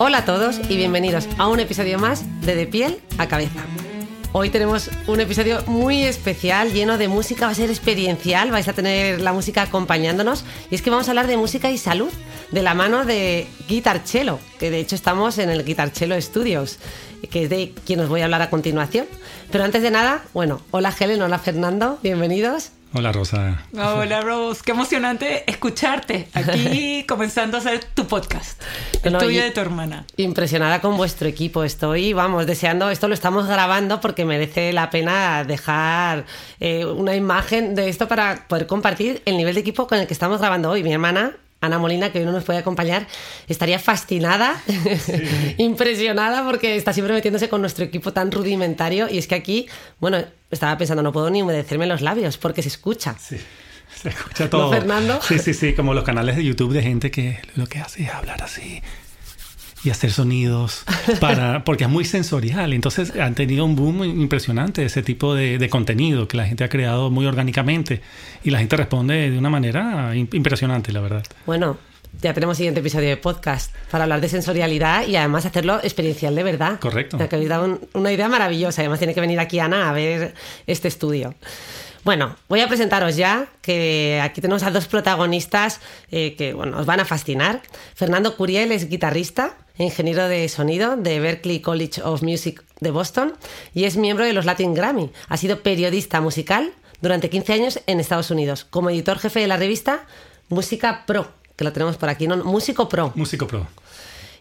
[0.00, 3.64] Hola a todos y bienvenidos a un episodio más de De piel a cabeza.
[4.30, 8.74] Hoy tenemos un episodio muy especial, lleno de música, va a ser experiencial, vais a
[8.74, 12.10] tener la música acompañándonos y es que vamos a hablar de música y salud
[12.52, 16.78] de la mano de Guitar Cello, que de hecho estamos en el Guitar Cello Studios,
[17.28, 19.06] que es de quien os voy a hablar a continuación.
[19.50, 22.70] Pero antes de nada, bueno, hola Helen, hola Fernando, bienvenidos.
[22.98, 23.62] Hola Rosa.
[23.74, 28.60] Hola Rose, qué emocionante escucharte aquí comenzando a hacer tu podcast,
[29.04, 30.04] el No, tuyo de tu hermana.
[30.16, 35.44] Impresionada con vuestro equipo, estoy, vamos, deseando, esto lo estamos grabando porque merece la pena
[35.44, 36.24] dejar
[36.58, 40.12] eh, una imagen de esto para poder compartir el nivel de equipo con el que
[40.12, 40.82] estamos grabando hoy.
[40.82, 43.06] Mi hermana, Ana Molina, que hoy no nos puede acompañar,
[43.48, 44.62] estaría fascinada,
[45.58, 49.66] impresionada porque está siempre metiéndose con nuestro equipo tan rudimentario y es que aquí,
[49.98, 50.18] bueno,
[50.50, 53.16] estaba pensando, no puedo ni humedecerme los labios porque se escucha.
[53.18, 53.38] Sí,
[54.00, 54.70] se escucha todo.
[54.70, 55.20] Fernando?
[55.20, 58.10] Sí, sí, sí, como los canales de YouTube de gente que lo que hace es
[58.10, 58.80] hablar así
[59.84, 60.84] y hacer sonidos
[61.20, 62.72] para porque es muy sensorial.
[62.72, 66.68] Entonces han tenido un boom impresionante ese tipo de, de contenido que la gente ha
[66.68, 68.00] creado muy orgánicamente
[68.44, 71.22] y la gente responde de una manera im- impresionante, la verdad.
[71.46, 71.78] Bueno,
[72.22, 76.42] ya tenemos siguiente episodio de podcast para hablar de sensorialidad y además hacerlo experiencial de
[76.42, 76.80] verdad.
[76.80, 77.16] Correcto.
[77.18, 78.80] Me habéis dado un- una idea maravillosa.
[78.82, 80.34] Además tiene que venir aquí Ana a ver
[80.66, 81.34] este estudio.
[82.08, 85.78] Bueno, voy a presentaros ya que aquí tenemos a dos protagonistas
[86.10, 87.60] eh, que bueno, os van a fascinar.
[87.94, 93.34] Fernando Curiel es guitarrista, ingeniero de sonido de Berklee College of Music de Boston
[93.74, 95.10] y es miembro de los Latin Grammy.
[95.28, 99.58] Ha sido periodista musical durante 15 años en Estados Unidos, como editor jefe de la
[99.58, 100.06] revista
[100.48, 102.38] Música Pro, que lo tenemos por aquí, ¿no?
[102.38, 103.66] Músico Pro Músico pro.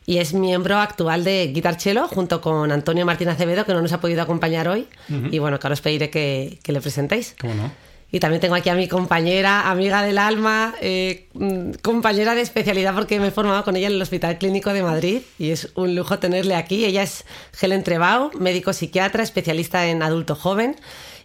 [0.07, 3.91] Y es miembro actual de Guitar Cello junto con Antonio Martín Acevedo, que no nos
[3.91, 4.87] ha podido acompañar hoy.
[5.09, 7.35] Y bueno, que ahora os pediré que, que le presentéis.
[7.39, 7.71] ¿Cómo no?
[8.09, 12.95] Y también tengo aquí a mi compañera, amiga del alma, eh, mm, compañera de especialidad
[12.95, 15.93] porque me he formado con ella en el Hospital Clínico de Madrid y es un
[15.93, 16.85] lujo tenerle aquí.
[16.85, 17.25] Ella es
[17.59, 20.77] Helen Trebao, médico psiquiatra, especialista en adulto joven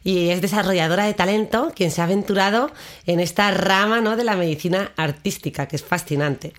[0.04, 2.70] y es desarrolladora de talento quien se ha aventurado
[3.06, 4.16] en esta rama ¿no?
[4.16, 6.52] de la medicina artística, que es fascinante.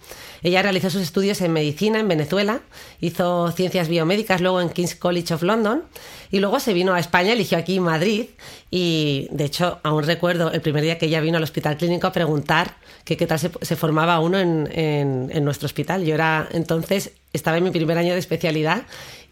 [0.44, 2.62] Ella realizó sus estudios en medicina en Venezuela,
[3.00, 5.84] hizo ciencias biomédicas luego en King's College of London
[6.32, 8.26] y luego se vino a España, eligió aquí Madrid
[8.72, 12.12] y de hecho aún recuerdo el primer día que ella vino al hospital clínico a
[12.12, 12.76] preguntar
[13.06, 16.04] que qué tal se, formaba uno en, en- en nuestro hospital.
[16.06, 18.84] Yo era entonces, estaba en mi primer año de especialidad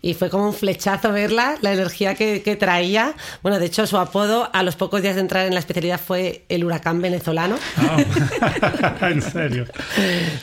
[0.04, 3.14] y fue como un flechazo verla, la energía que, que traía.
[3.44, 6.44] Bueno, de hecho su apodo a los pocos días de entrar en la especialidad fue
[6.50, 7.56] el huracán venezolano.
[7.78, 9.66] Ah, en serio.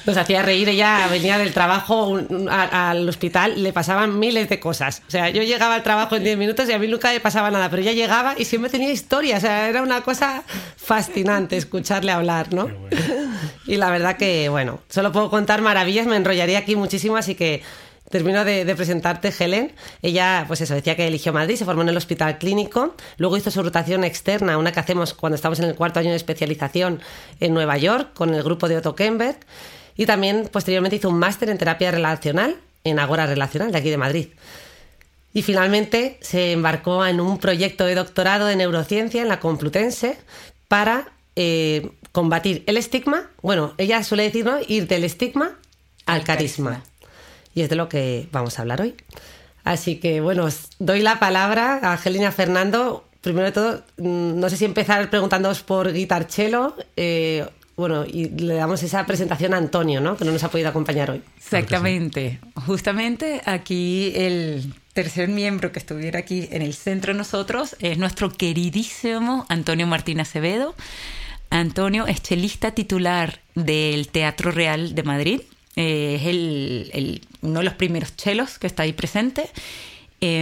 [0.07, 4.49] Nos hacía reír, ella venía del trabajo un- un- a- al hospital, le pasaban miles
[4.49, 5.03] de cosas.
[5.09, 7.51] O sea, yo llegaba al trabajo en 10 minutos y a mí nunca me pasaba
[7.51, 9.39] nada, pero ella llegaba y siempre tenía historia.
[9.39, 10.45] O sea, era una cosa
[10.77, 12.71] fascinante escucharle hablar, ¿no?
[13.67, 17.63] Y la verdad que, bueno, solo puedo contar maravillas, me enrollaría aquí muchísimo, así que
[18.11, 19.73] termino de, de presentarte, Helen.
[20.03, 23.51] Ella, pues eso, decía que eligió Madrid, se formó en el hospital clínico, luego hizo
[23.51, 27.01] su rotación externa, una que hacemos cuando estamos en el cuarto año de especialización
[27.41, 29.39] en Nueva York, con el grupo de Otto Kemberg,
[29.97, 33.97] y también posteriormente hizo un máster en terapia relacional en Agora Relacional, de aquí de
[33.97, 34.29] Madrid.
[35.35, 40.17] Y finalmente se embarcó en un proyecto de doctorado de neurociencia en la Complutense
[40.69, 43.29] para eh, combatir el estigma.
[43.43, 44.59] Bueno, ella suele decir, ¿no?
[44.67, 45.57] Ir del estigma
[46.07, 46.71] al Al carisma.
[46.71, 46.85] carisma.
[47.55, 48.95] Y es de lo que vamos a hablar hoy.
[49.65, 53.05] Así que, bueno, os doy la palabra a Angelina Fernando.
[53.21, 56.75] Primero de todo, mm, no sé si empezar preguntándoos por Guitar Cello.
[56.97, 57.47] eh,
[57.79, 60.17] bueno, y le damos esa presentación a Antonio, ¿no?
[60.17, 61.23] Que no nos ha podido acompañar hoy.
[61.37, 62.41] Exactamente.
[62.67, 68.31] Justamente aquí el tercer miembro que estuviera aquí en el centro de nosotros es nuestro
[68.31, 70.75] queridísimo Antonio Martín Acevedo.
[71.51, 75.41] Antonio es chelista titular del Teatro Real de Madrid.
[75.81, 79.49] Eh, es el- uno de los primeros chelos que está ahí presente.
[80.21, 80.41] Eh,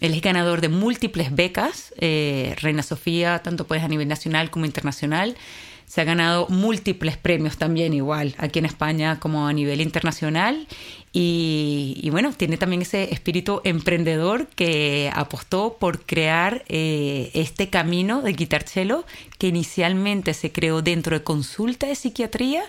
[0.00, 4.64] él es ganador de múltiples becas, eh, Reina Sofía, tanto pues a nivel nacional como
[4.66, 5.34] internacional.
[5.86, 10.66] se ha ganado múltiples premios también igual aquí en España como a nivel internacional
[11.12, 18.34] y, bueno, tiene también ese espíritu emprendedor que apostó por crear eh, este camino de
[18.64, 19.04] cello
[19.38, 22.62] que inicialmente se creó dentro de consulta de psiquiatría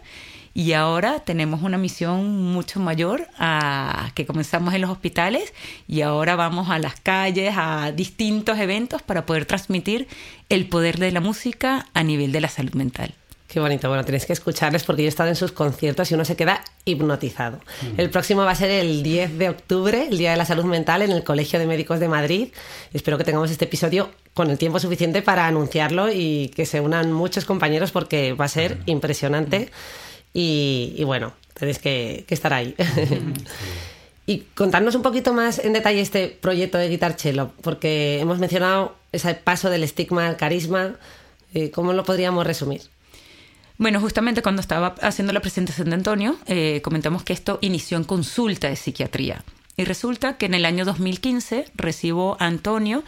[0.56, 5.54] y ahora tenemos una misión mucho mayor a que comenzamos en los hospitales
[5.86, 10.08] y ahora vamos a las calles, a distintos eventos para poder transmitir
[10.48, 13.14] el poder de la música a nivel de la salud mental.
[13.50, 13.90] Qué bonito.
[13.90, 16.62] Bueno, tenéis que escucharles porque yo he estado en sus conciertos y uno se queda
[16.86, 17.60] hipnotizado.
[17.98, 21.02] El próximo va a ser el 10 de octubre, el Día de la Salud Mental,
[21.02, 22.48] en el Colegio de Médicos de Madrid.
[22.94, 27.12] Espero que tengamos este episodio con el tiempo suficiente para anunciarlo y que se unan
[27.12, 29.70] muchos compañeros porque va a ser impresionante.
[30.38, 32.76] Y, bueno, tenéis que, estar ahí.
[34.26, 38.98] y contarnos un poquito más en detalle este proyecto de Guitar Cello, porque hemos mencionado
[39.14, 40.96] ese paso del estigma al carisma.
[41.54, 42.82] Eh, ¿Cómo lo podríamos resumir?
[43.78, 48.04] Bueno, justamente cuando estaba haciendo la presentación de Antonio, eh, comentamos que esto inició en
[48.04, 49.46] consulta de psiquiatría.
[49.78, 53.04] Y resulta que en el año 2015 recibo a Antonio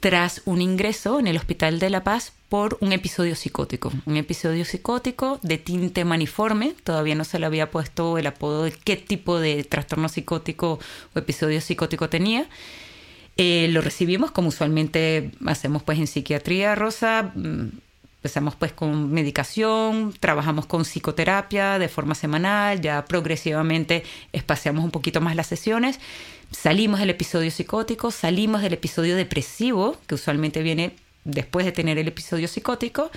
[0.00, 3.92] tras un ingreso en el Hospital de La Paz por un episodio psicótico.
[4.06, 6.74] Un episodio psicótico de tinte maniforme.
[6.82, 10.80] Todavía no se le había puesto el apodo de qué tipo de trastorno psicótico
[11.14, 12.48] o episodio psicótico tenía.
[13.36, 17.68] Eh, lo recibimos como usualmente hacemos pues en psiquiatría, Rosa mm,
[18.20, 25.22] Empezamos pues con medicación, trabajamos con psicoterapia de forma semanal, ya progresivamente espaciamos un poquito
[25.22, 25.98] más las sesiones,
[26.50, 32.08] salimos del episodio psicótico, salimos del episodio depresivo, que usualmente viene después de tener el
[32.08, 33.10] episodio psicótico,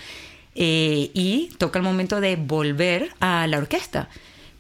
[0.56, 4.08] eh, y toca el momento de volver a la orquesta.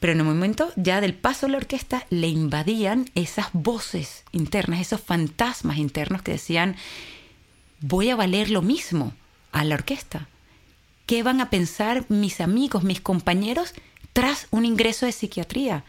[0.01, 4.81] Pero en el momento ya del paso a la orquesta le invadían esas voces internas,
[4.81, 6.75] esos fantasmas internos que decían,
[7.79, 9.13] voy a valer lo mismo
[9.53, 10.27] a la orquesta
[11.05, 13.73] ¿Qué van a pensar mis amigos, mis compañeros
[14.13, 15.83] tras un ingreso de psiquiatría?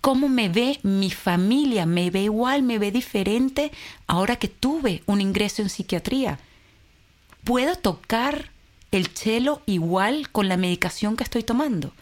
[0.00, 1.86] ¿Cómo me ve mi familia?
[1.86, 2.64] ¿Me ve igual?
[2.64, 3.70] ¿Me ve diferente
[4.08, 6.40] ahora que tuve un ingreso en psiquiatría?
[7.44, 8.50] ¿Puedo tocar
[8.90, 11.92] el cello igual con la medicación que estoy tomando?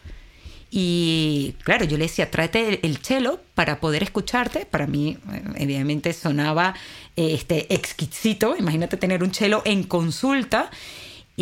[0.70, 4.64] Y claro, yo le decía, tráete el cello para poder escucharte.
[4.64, 5.19] Para mí,
[5.56, 6.75] evidentemente, sonaba
[7.17, 8.56] este, exquisito.
[8.56, 10.70] Imagínate tener un cello en consulta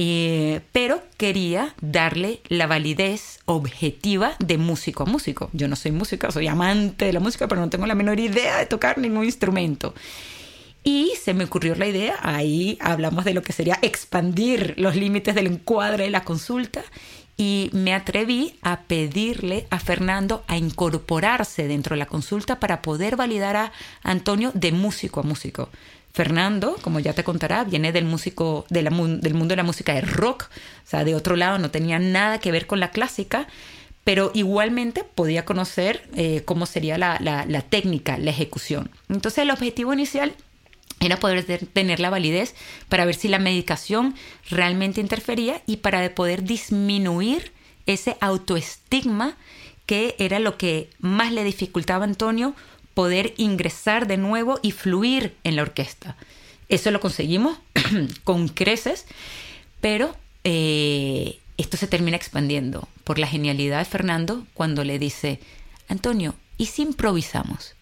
[0.01, 5.51] eh, pero quería darle la validez objetiva de músico a músico.
[5.53, 8.59] Yo no soy música, soy amante de la música, pero no tengo la menor idea
[8.59, 9.97] de tocar ningún instrumento.
[10.85, 15.35] Y se me ocurrió la idea, ahí hablamos de lo que sería expandir los límites
[15.35, 16.85] del encuadre de la consulta
[17.37, 23.17] y me atreví a pedirle a Fernando a incorporarse dentro de la consulta para poder
[23.17, 23.73] validar a
[24.05, 25.71] Antonio de músico a músico.
[26.19, 30.47] Fernando, como ya te contará, viene del músico del mundo de la música de rock,
[30.85, 33.47] o sea, de otro lado no tenía nada que ver con la clásica,
[34.03, 38.91] pero igualmente podía conocer eh, cómo sería la, la técnica, la ejecución.
[39.09, 40.35] Entonces el objetivo inicial
[40.99, 42.57] era poder tener la validez
[42.89, 44.17] para ver si la medicación
[44.51, 47.53] realmente interfería y para poder disminuir
[47.87, 49.37] ese autoestigma
[49.87, 52.57] que era lo que más le dificultaba a Antonio
[52.99, 56.17] poder ingresar de nuevo y fluir en la orquesta.
[56.69, 57.57] Eso lo conseguimos
[58.25, 59.07] con creces,
[59.81, 65.39] pero eh, esto se termina expandiendo por la genialidad de Fernando cuando le dice,
[65.87, 67.77] Antonio, ¿y si improvisamos?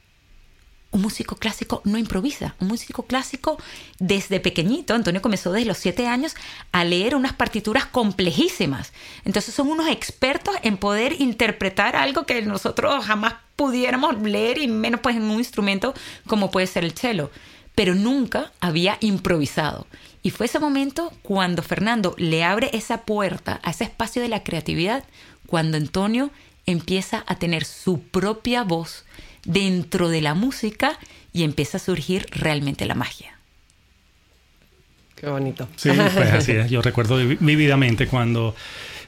[0.97, 2.55] Un músico clásico no improvisa.
[2.59, 3.59] Un músico clásico
[3.99, 6.35] desde pequeñito, Antonio comenzó desde los siete años
[6.73, 8.95] a leer unas partituras complejísimas.
[9.27, 15.03] Entonces son unos expertos en poder interpretar algo que nosotros jamás pudiéramos leer y menos
[15.03, 15.93] pues en un instrumento
[16.27, 17.31] como puede ser el cello.
[17.75, 19.87] Pero nunca había improvisado.
[20.23, 24.43] Y fue ese momento cuando Fernando le abre esa puerta a ese espacio de la
[24.43, 25.05] creatividad,
[25.47, 26.31] cuando Antonio
[26.65, 29.05] empieza a tener su propia voz
[29.47, 30.99] dentro de la música
[31.33, 33.39] y empieza a surgir realmente la magia.
[35.15, 35.67] Qué bonito.
[35.77, 36.71] Sí, pues así es.
[36.71, 38.55] Yo recuerdo vividamente cuando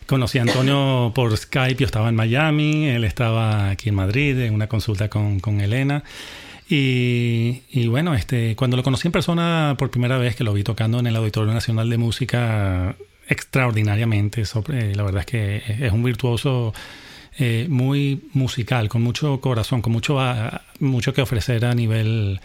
[0.07, 4.55] conocí a Antonio por Skype, yo estaba en Miami, él estaba aquí en Madrid en
[4.55, 6.03] una consulta con, con Elena.
[6.71, 10.65] Y, y, bueno, este, cuando lo conocí en persona por primera vez, que lo vi
[10.65, 12.97] tocando en el Auditorio Nacional de Música
[13.29, 16.75] extraordinariamente, sobre, la verdad es que es un virtuoso
[17.39, 20.19] eh, muy musical, con mucho corazón, con mucho,
[20.81, 22.41] mucho que ofrecer a nivel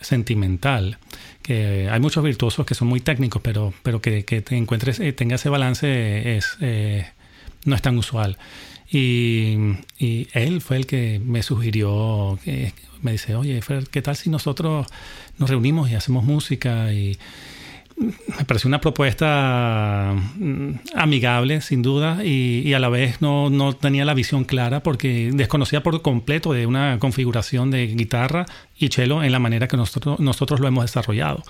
[0.00, 0.98] sentimental.
[1.42, 5.14] Que hay muchos virtuosos que son muy técnicos, pero, pero que, que te encuentres, eh,
[5.14, 7.06] tenga ese balance es, eh,
[7.64, 8.36] no es tan usual.
[8.90, 9.56] Y,
[9.98, 13.60] y, él fue el que me sugirió, que, me dice, oye,
[13.90, 14.86] ¿qué tal si nosotros
[15.38, 16.92] nos reunimos y hacemos música?
[16.92, 17.18] Y,
[17.96, 24.04] me pareció una propuesta mm, amigable, sin duda, y, a la vez no, no, tenía
[24.04, 28.46] la visión clara porque desconocía por completo de una configuración de guitarra
[28.76, 31.42] y cello en la manera que nosotros, nosotros lo hemos desarrollado.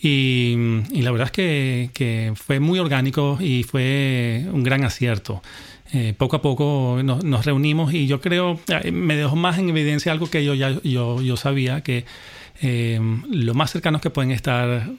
[0.00, 0.54] Y,
[0.92, 5.42] la verdad es que, que, fue muy orgánico y fue un gran acierto.
[5.92, 10.10] Eh, poco a poco nos, reunimos y yo creo, eh, me dejó más en evidencia
[10.10, 12.04] algo que yo ya yo, yo sabía, que
[12.62, 12.98] eh,
[13.30, 14.90] lo más cercanos que pueden estar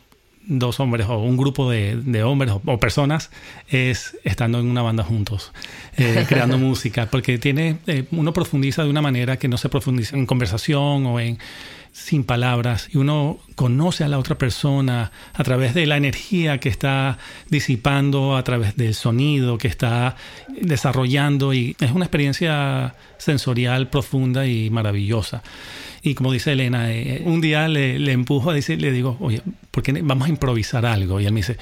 [0.48, 3.32] dos hombres o un grupo de, de hombres o, personas
[3.68, 5.52] es estando en una banda juntos,
[5.98, 10.16] eh, creando música, porque tiene, eh, uno profundiza de una manera que no se profundiza
[10.16, 11.38] en conversación o en
[11.96, 16.68] sin palabras y uno conoce a la otra persona a través de la energía que
[16.68, 17.18] está
[17.50, 20.18] disipando, a través del sonido que está
[20.62, 25.42] desarrollando y es una experiencia sensorial profunda y maravillosa.
[26.04, 29.42] Y como dice Elena, eh, un día le, le empujo a decir, le digo, oye,
[29.72, 31.22] ¿por qué vamos a improvisar algo?
[31.22, 31.58] Y él me dice,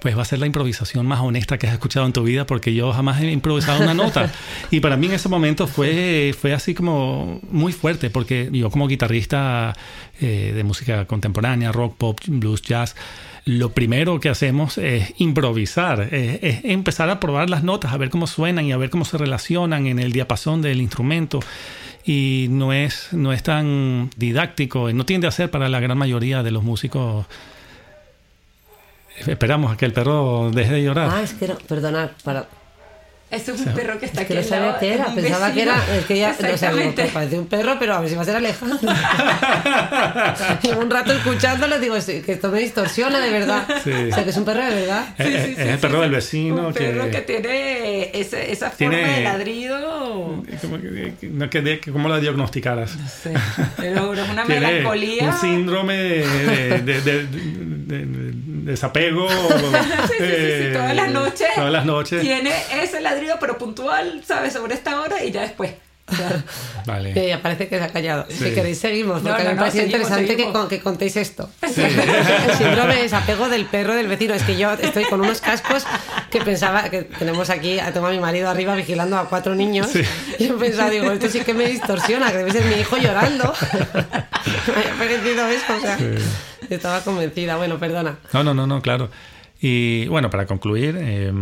[0.00, 2.74] pues va a ser la improvisación más honesta que has escuchado en tu vida porque
[2.74, 4.32] yo jamás he improvisado una nota.
[4.70, 8.86] Y para mí en ese momento fue, fue así como muy fuerte porque yo como
[8.86, 9.76] guitarrista
[10.20, 12.94] eh, de música contemporánea, rock, pop, blues, jazz,
[13.44, 18.10] lo primero que hacemos es improvisar, es, es, empezar a probar las notas, a ver
[18.10, 21.40] cómo suenan y a ver cómo se relacionan en el diapasón del instrumento
[22.04, 26.42] y no es, no es tan didáctico, no tiende a ser para la gran mayoría
[26.42, 27.26] de los músicos.
[29.26, 31.10] Esperamos a que el perro deje de llorar.
[31.12, 32.46] Ah, es que no, perdonad, para,
[33.30, 34.34] eso es un perro que está aquí.
[34.34, 35.96] Que no sabía qué era, pensaba que era.
[35.96, 38.24] Es que ya no sabía, pues parece un perro, pero a ver si va a
[38.24, 38.78] ser Alejandro.
[40.62, 43.64] y un rato escuchándolo digo, que esto me distorsiona de verdad.
[43.70, 45.04] O sea, que es un perro de verdad.
[45.16, 46.68] Sí, es, el perro del vecino.
[46.68, 50.42] Un perro que, tiene esa, esa forma de ladrido.
[51.92, 52.96] ¿Cómo la diagnosticaras?
[52.96, 53.32] No sé.
[53.76, 55.26] Pero es una melancolía.
[55.26, 58.06] Un síndrome de, de, de, de
[58.70, 59.28] desapego.
[60.08, 61.48] sí, sí, sí, todas las noches.
[61.54, 62.20] Todas las noches.
[62.22, 64.52] Tiene ese ladrido pero puntual, ¿sabes?
[64.52, 65.72] Sobre esta hora y ya después.
[66.86, 67.12] vale.
[67.12, 68.26] Que ya parece que se ha callado.
[68.28, 71.48] Si queréis, seguimos, porque me parece interesante Que, que, contéis esto.
[71.62, 74.34] el síndrome de desapego del perro del vecino.
[74.34, 75.86] Es que yo estoy con unos cascos
[76.30, 79.90] que pensaba que tenemos aquí, tengo a mi marido arriba vigilando a cuatro niños.
[80.38, 83.52] Y yo pensaba, digo, esto sí que me distorsiona, que debe ser mi hijo llorando.
[83.72, 85.98] me ha parecido eso, o sea,
[86.68, 87.56] estaba convencida.
[87.56, 88.18] Bueno, perdona.
[88.32, 89.10] No, no, no, no, claro.
[89.60, 90.96] Y bueno, para concluir.
[90.98, 91.32] Eh,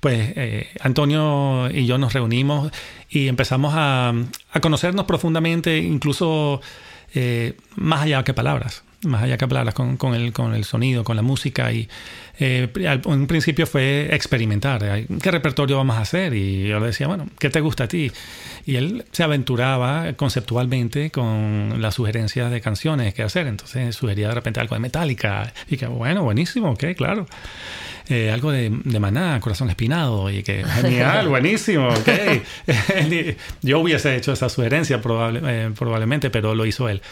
[0.00, 2.70] pues eh, Antonio y yo nos reunimos
[3.08, 4.12] y empezamos a,
[4.60, 6.60] conocernos profundamente, incluso
[7.14, 11.04] eh, más allá que palabras, más allá que palabras, con, con, el, con el sonido,
[11.04, 11.72] con la música.
[11.72, 11.88] Y
[12.40, 16.34] eh, en un principio fue experimentar, ¿qué repertorio vamos a hacer?
[16.34, 18.10] Y yo le decía, bueno, ¿qué te gusta a ti?
[18.66, 23.46] Y él se aventuraba conceptualmente con las sugerencias de canciones que hacer.
[23.46, 25.52] Entonces sugería de repente algo de Metallica.
[25.68, 27.26] Y que, bueno, buenísimo, ok, claro.
[28.08, 32.08] Eh, algo de, de, Maná, Corazón Espinado, y que genial, buenísimo, ok.
[33.62, 37.02] Yo hubiese hecho esa sugerencia probable, eh, probablemente, pero lo hizo él.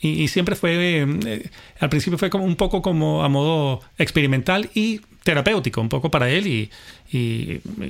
[0.00, 5.00] Y, siempre fue, eh, al principio fue como un poco como a modo experimental y
[5.22, 6.70] terapéutico, un poco para él y,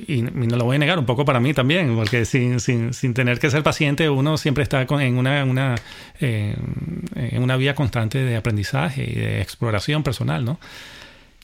[0.07, 3.39] no lo voy a negar, un poco para mí también, porque sin, sin, sin tener
[3.39, 5.75] que ser paciente uno siempre está en, una, una
[6.19, 10.59] en una vía constante de aprendizaje y de exploración personal, ¿no?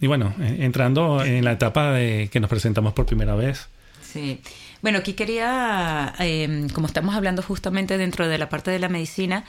[0.02, 3.68] Y bueno, eh, entrando en la etapa de que nos presentamos por primera vez.
[4.02, 4.42] Sí.
[4.82, 9.46] Bueno, aquí quería, em, como estamos hablando justamente dentro de la parte de la medicina,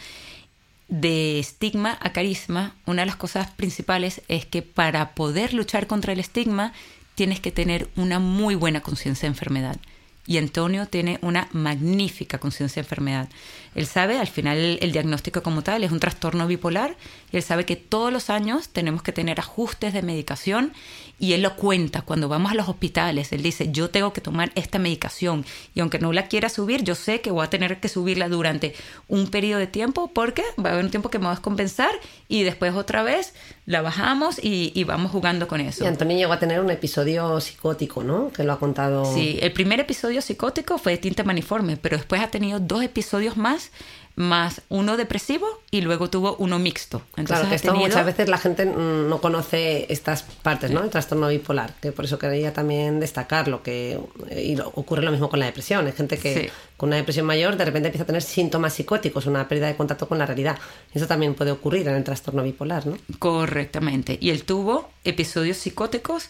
[0.93, 6.13] de estigma a carisma, una de las cosas principales es que para poder luchar contra
[6.13, 6.75] el estigma
[7.15, 9.79] tienes que tener una muy buena conciencia de enfermedad.
[10.27, 13.31] Y Antonio tiene una magnífica conciencia de enfermedad.
[13.75, 16.95] Él sabe, al final el diagnóstico como tal es un trastorno bipolar,
[17.33, 20.75] y él sabe que todos los años tenemos que tener ajustes de medicación
[21.23, 23.33] y él lo cuenta cuando vamos a los hospitales.
[23.33, 26.97] Él dice, yo tengo que tomar esta medicación y aunque no la quiera subir, yo
[26.97, 28.75] sé que voy a tener que subirla durante
[29.07, 31.93] un periodo de tiempo porque va a haber un tiempo que me va a descompensar
[32.26, 33.35] y después otra vez
[33.67, 35.85] la bajamos y, vamos jugando con eso.
[35.85, 38.33] Y Antonio llegó a tener un episodio psicótico, ¿no?
[38.33, 39.05] Que lo ha contado.
[39.14, 43.37] Sí, el primer episodio psicótico fue de tinta maniforme, pero después ha tenido dos episodios
[43.37, 43.71] más
[44.14, 47.02] más uno depresivo y luego tuvo uno mixto.
[47.16, 50.83] Entonces, claro, esto muchas veces la gente no conoce estas partes, ¿no?
[50.83, 53.99] El trastorno bipolar, que por eso quería también destacar lo que
[54.37, 55.87] y ocurre lo mismo con la depresión.
[55.87, 59.49] Hay gente que con una depresión mayor de repente empieza a tener síntomas psicóticos, una
[59.49, 60.59] pérdida de contacto con la realidad.
[60.92, 62.99] Eso también puede ocurrir en el trastorno bipolar, ¿no?
[63.19, 64.19] Correctamente.
[64.21, 66.28] Y él tuvo episodios psicóticos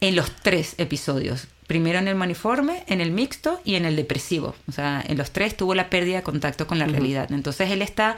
[0.00, 4.56] en los tres episodios primero en el maniforme, en el mixto y en el depresivo.
[4.66, 7.30] O sea, en los tres tuvo la pérdida de contacto con la realidad.
[7.30, 8.16] Entonces él está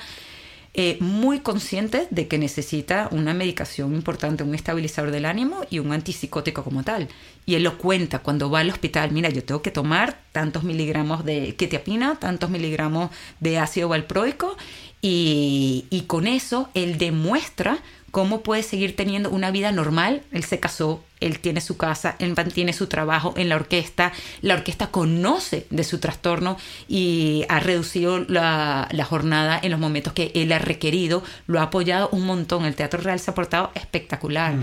[0.73, 5.93] eh, muy consciente de que necesita una medicación importante, un estabilizador del ánimo y un
[5.93, 7.09] antipsicótico como tal.
[7.45, 11.25] Y él lo cuenta cuando va al hospital, mira, yo tengo que tomar tantos miligramos
[11.25, 14.57] de ketiapina, tantos miligramos de ácido valproico
[15.03, 17.79] y, y con eso él demuestra
[18.13, 20.23] cómo puede seguir teniendo una vida normal.
[20.31, 24.13] Él se casó, él tiene su casa, él mantiene su trabajo en la orquesta,
[24.43, 26.57] la orquesta conoce de su trastorno
[26.89, 32.09] y ha reducido la, jornada en los momentos que él ha requerido, lo ha apoyado
[32.13, 34.55] un montón, el Teatro Real se ha portado espectacular.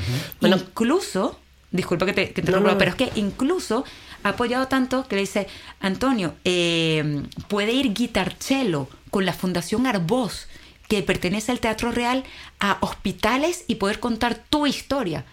[0.42, 1.40] bueno, incluso,
[1.72, 3.86] disculpa que te, que pero es que incluso
[4.24, 5.48] ha apoyado tanto que le dice,
[5.80, 10.48] Antonio, eh, puede ir guitarchelo con la Fundación Arbós
[10.88, 12.24] que pertenece al Teatro Real
[12.60, 15.26] a hospitales y poder contar tu historia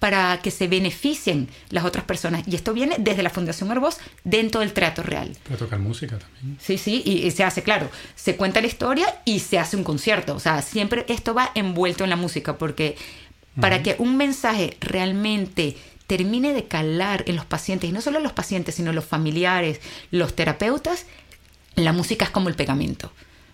[0.00, 2.42] para que se beneficien las otras personas.
[2.48, 5.36] Y esto viene desde la Fundación Arbós dentro del Teatro Real.
[5.44, 6.58] Para tocar música también.
[6.58, 10.34] Sí, sí, y, se hace, claro, se cuenta la historia y se hace un concierto.
[10.34, 12.96] O sea, siempre esto va envuelto en la música, porque
[13.60, 15.76] para que un mensaje realmente
[16.06, 19.80] termine de calar en los pacientes, y no solo los pacientes, sino los familiares,
[20.10, 21.04] los terapeutas,
[21.76, 23.12] la música es como el pegamento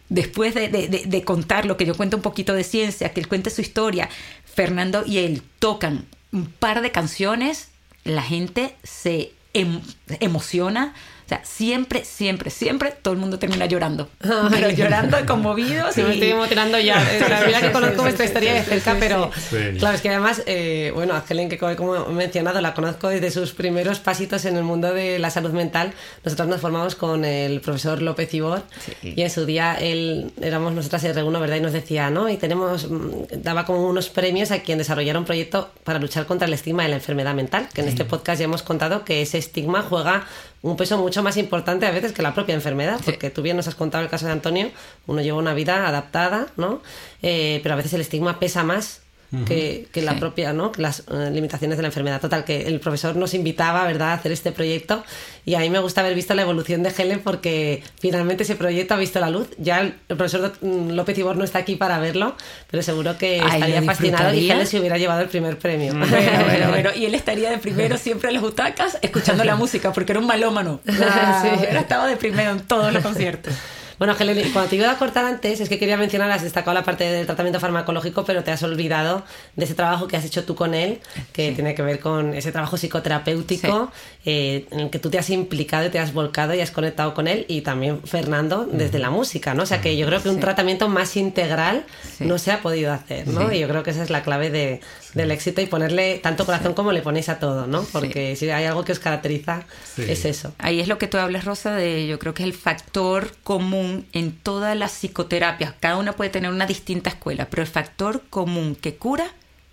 [0.08, 3.60] después de, contar lo que yo cuento un poquito de ciencia, que él cuente su
[3.60, 4.08] historia,
[4.44, 7.68] Fernando y él tocan un par de canciones,
[8.04, 9.80] la gente se em,
[10.20, 10.94] emociona,
[11.26, 14.08] o sea, siempre, siempre, siempre todo el mundo termina llorando.
[14.50, 15.90] Pero llorando, conmovido.
[15.90, 16.96] Sí, me estoy emocionando ya.
[17.28, 19.30] La verdad que conozco esta historia de cerca, pero
[19.78, 23.32] claro, es que además, eh, bueno, a Helen, que como he mencionado, la conozco desde
[23.32, 25.92] sus primeros pasitos en el mundo de la salud mental.
[26.24, 28.62] Nosotros nos formamos con el profesor López Ibor
[29.02, 31.56] y en su día él, éramos nosotras R1, ¿verdad?
[31.56, 32.28] Y nos decía, ¿no?
[32.28, 36.46] Y tenemos, mm, daba como unos premios a quien desarrollara un proyecto para luchar contra
[36.46, 39.38] el estigma de la enfermedad mental, que en este podcast ya hemos contado que ese
[39.38, 40.26] estigma juega
[40.60, 43.66] un peso mucho más importante a veces que la propia enfermedad, porque tú bien nos
[43.66, 44.70] has contado el caso de Antonio,
[45.06, 46.82] uno lleva una vida adaptada, ¿no?
[47.22, 49.00] Eh, pero a veces el estigma pesa más
[49.46, 50.72] que, la propia, ¿no?
[50.76, 52.20] las eh, limitaciones de la enfermedad.
[52.20, 55.04] Total, que el profesor nos invitaba, ¿verdad?, a hacer este proyecto
[55.44, 58.94] y a mí me gusta haber visto la evolución de Helen porque finalmente ese proyecto
[58.94, 59.48] ha visto la luz.
[59.58, 62.36] Ya el, profesor mm, López Ibor no está aquí para verlo,
[62.68, 65.94] pero seguro que estaría fascinado y Helen se hubiera llevado el primer premio.
[66.96, 70.26] y él estaría de primero siempre en las butacas escuchando la música porque era un
[70.26, 70.80] malómano.
[71.00, 71.66] Ah, sí.
[71.76, 73.54] Estaba de primero en todos los conciertos.
[73.98, 76.84] Bueno, Helen, cuando te iba a cortar antes, es que quería mencionar, has destacado la
[76.84, 79.24] parte del tratamiento farmacológico, pero te has olvidado
[79.56, 81.00] de ese trabajo que has hecho tú con él,
[81.32, 83.90] que tiene que ver con ese trabajo psicoterapéutico,
[84.26, 87.14] eh, en el que tú te has implicado y te has volcado y has conectado
[87.14, 89.62] con él, y también Fernando desde la música, ¿no?
[89.62, 91.84] O sea que yo creo que un tratamiento más integral
[92.18, 93.50] no se ha podido hacer, ¿no?
[93.50, 94.80] Y yo creo que esa es la clave de,
[95.14, 97.82] del éxito y ponerle tanto corazón como le ponéis a todo, ¿no?
[97.92, 99.62] Porque si hay algo que os caracteriza,
[99.96, 100.52] es eso.
[100.58, 103.85] Ahí es lo que tú hablas, Rosa, de yo creo que es el factor común
[104.12, 105.74] en todas las psicoterapias.
[105.80, 109.26] Cada una puede tener una distinta escuela, pero el factor común que cura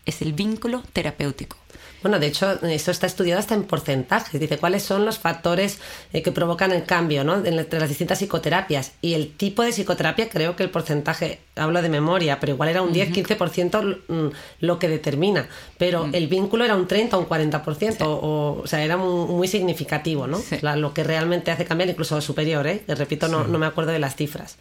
[0.06, 1.62] es el vínculo terapéutico.
[2.04, 4.39] Bueno, de hecho, esto está estudiado hasta en porcentajes.
[4.39, 5.80] Dice cuáles son los factores
[6.12, 7.44] eh, que provocan el cambio ¿no?
[7.44, 8.92] entre las distintas psicoterapias.
[9.02, 12.82] Y el tipo de psicoterapia, creo que el porcentaje, hablo de memoria, pero igual era
[12.82, 14.28] un 10-15% mm,
[14.60, 15.48] lo que determina.
[15.78, 18.02] Pero el vínculo era un 30 o un 40%.
[18.02, 20.42] O, o, sea, era muy, significativo, ¿no?
[20.76, 22.84] lo que realmente hace cambiar, incluso superior, ¿eh?
[22.88, 24.58] Repito, no, no me acuerdo de las cifras.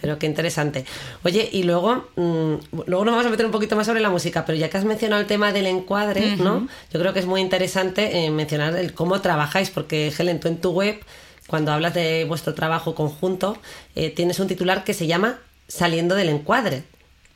[0.00, 0.84] Pero qué interesante.
[1.24, 2.54] Oye, y luego, mm,
[2.86, 4.84] luego nos vamos a meter un poquito más sobre la música, pero ya que has
[4.84, 6.68] mencionado el tema del encuadre, ¿no?
[6.92, 10.60] Yo creo que es muy interesante eh, mencionar el cómo trabajáis, porque Helen, tú en
[10.60, 10.98] tu web,
[11.46, 13.56] cuando hablas de vuestro trabajo conjunto,
[13.94, 16.84] eh, tienes un titular que se llama Saliendo del encuadre.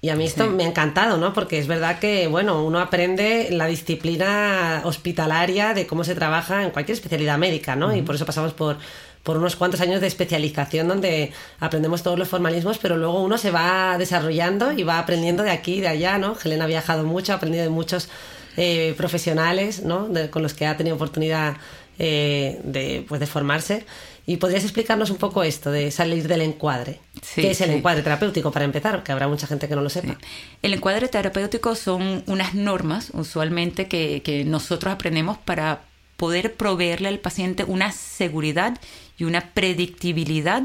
[0.02, 1.34] Y a mí esto me ha encantado, ¿no?
[1.34, 6.70] Porque es verdad que, bueno, uno aprende la disciplina hospitalaria de cómo se trabaja en
[6.70, 7.94] cualquier especialidad médica, ¿no?
[7.94, 8.78] Y por eso pasamos por
[9.22, 13.50] por unos cuantos años de especialización donde aprendemos todos los formalismos, pero luego uno se
[13.50, 16.36] va desarrollando y va aprendiendo de aquí y de allá, ¿no?
[16.42, 18.08] Helena ha viajado mucho, ha aprendido de muchos
[18.56, 20.08] eh, profesionales, ¿no?
[20.30, 21.56] con los que ha tenido oportunidad
[21.98, 23.86] eh, de, pues, de formarse.
[24.26, 27.00] ¿Y podrías explicarnos un poco esto de salir del encuadre?
[27.34, 29.02] ¿Qué es el encuadre terapéutico para empezar?
[29.02, 30.18] Que habrá mucha gente que no lo sepa.
[30.62, 35.80] El encuadre terapéutico son unas normas, usualmente, que, que nosotros aprendemos para
[36.20, 38.78] poder proveerle al paciente una seguridad
[39.16, 40.64] y una predictibilidad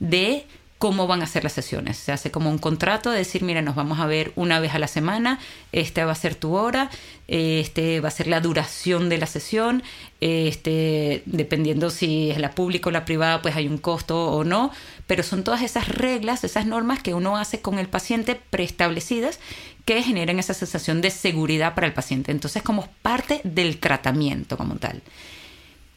[0.00, 0.46] de
[0.78, 1.96] cómo van a ser las sesiones.
[1.96, 4.78] Se hace como un contrato de decir, mira, nos vamos a ver una vez a
[4.78, 5.38] la semana,
[5.72, 6.90] esta va a ser tu hora,
[7.28, 9.82] este va a ser la duración de la sesión,
[10.20, 14.70] este, dependiendo si es la pública o la privada, pues hay un costo o no,
[15.06, 19.40] pero son todas esas reglas, esas normas que uno hace con el paciente preestablecidas
[19.86, 22.32] que generan esa sensación de seguridad para el paciente.
[22.32, 25.00] Entonces, como parte del tratamiento como tal.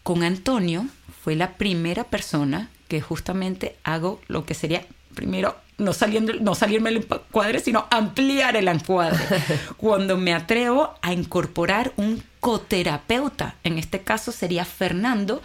[0.04, 0.86] Con Antonio
[1.24, 6.90] fue la primera persona que justamente hago lo que sería primero no, saliendo, no salirme
[6.90, 9.24] el encuadre, sino ampliar el encuadre.
[9.78, 15.42] Cuando me atrevo a incorporar un coterapeuta, en este caso sería Fernando,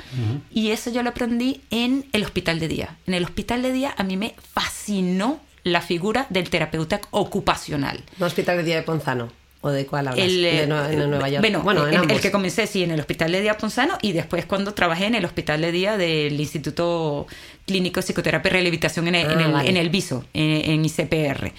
[0.51, 2.97] y eso yo lo aprendí en el hospital de día.
[3.07, 8.03] En el hospital de día a mí me fascinó la figura del terapeuta ocupacional.
[8.19, 9.44] ¿Un hospital de día de Ponzano?
[9.65, 10.27] ¿O de cuál hablas?
[10.27, 11.41] El, de, eh, Nueva York.
[11.41, 14.13] Bueno, bueno el, en el, que comencé, sí, en el Hospital de Día Ponzano y
[14.13, 17.27] después cuando trabajé en el Hospital de Día del Instituto
[17.67, 19.71] Clínico de Psicoterapia y Rehabilitación en el, Ah, en el, vale.
[19.71, 21.53] en el VISO, en, en ICPR.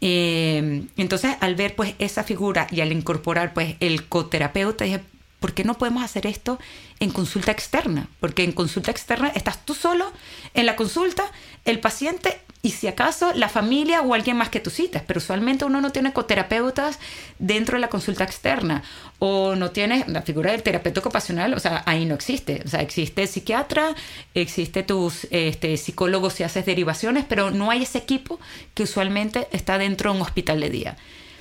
[0.00, 5.00] Eh, entonces, al ver pues esa figura y al incorporar pues el coterapeuta, dije,
[5.38, 6.58] ¿por qué no podemos hacer esto
[6.98, 8.08] en consulta externa?
[8.18, 10.10] Porque en consulta externa estás tú solo
[10.54, 11.30] en la consulta,
[11.64, 15.66] el paciente y si acaso la familia o alguien más que tú cites, pero usualmente
[15.66, 16.98] uno no tiene coterapeutas
[17.38, 18.82] dentro de la consulta externa
[19.18, 22.80] o no tiene la figura del terapeuta ocupacional, o sea, ahí no existe, o sea,
[22.80, 23.94] existe el psiquiatra,
[24.32, 28.40] existe tus este, psicólogos si haces derivaciones, pero no hay ese equipo
[28.72, 30.96] que usualmente está dentro de un hospital de día.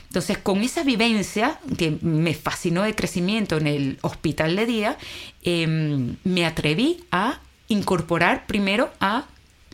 [0.07, 4.97] Entonces, con esa vivencia que me fascinó de crecimiento en el hospital de día,
[5.43, 5.65] eh,
[6.25, 9.23] me atreví a incorporar primero a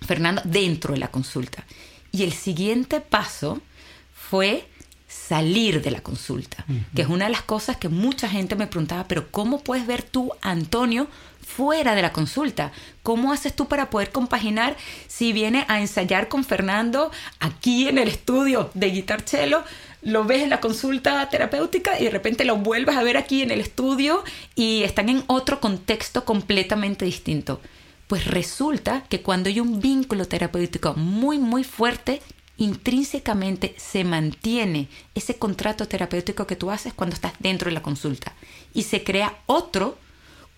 [0.06, 1.66] Fernando dentro de la consulta.
[2.12, 3.62] Y el siguiente paso
[4.14, 4.68] fue
[5.08, 9.08] salir de la consulta, que es una de las cosas que mucha gente me preguntaba,
[9.08, 11.08] pero ¿cómo puedes ver tú, Antonio,
[11.46, 12.72] fuera de la consulta?
[13.02, 18.08] ¿Cómo haces tú para poder compaginar si viene a ensayar con Fernando aquí en el
[18.08, 19.64] estudio de Guitar Cello?
[20.04, 23.50] Lo ves en la consulta terapéutica y de repente lo vuelves a ver aquí en
[23.50, 24.24] el estudio
[24.56, 27.62] y están en otro contexto completamente distinto.
[28.10, 32.24] Pues resulta que cuando hay un vínculo terapéutico muy, muy fuerte,
[32.58, 38.34] intrínsecamente se mantiene ese contrato terapéutico que tú haces cuando estás dentro de la consulta
[38.74, 40.00] y se crea otro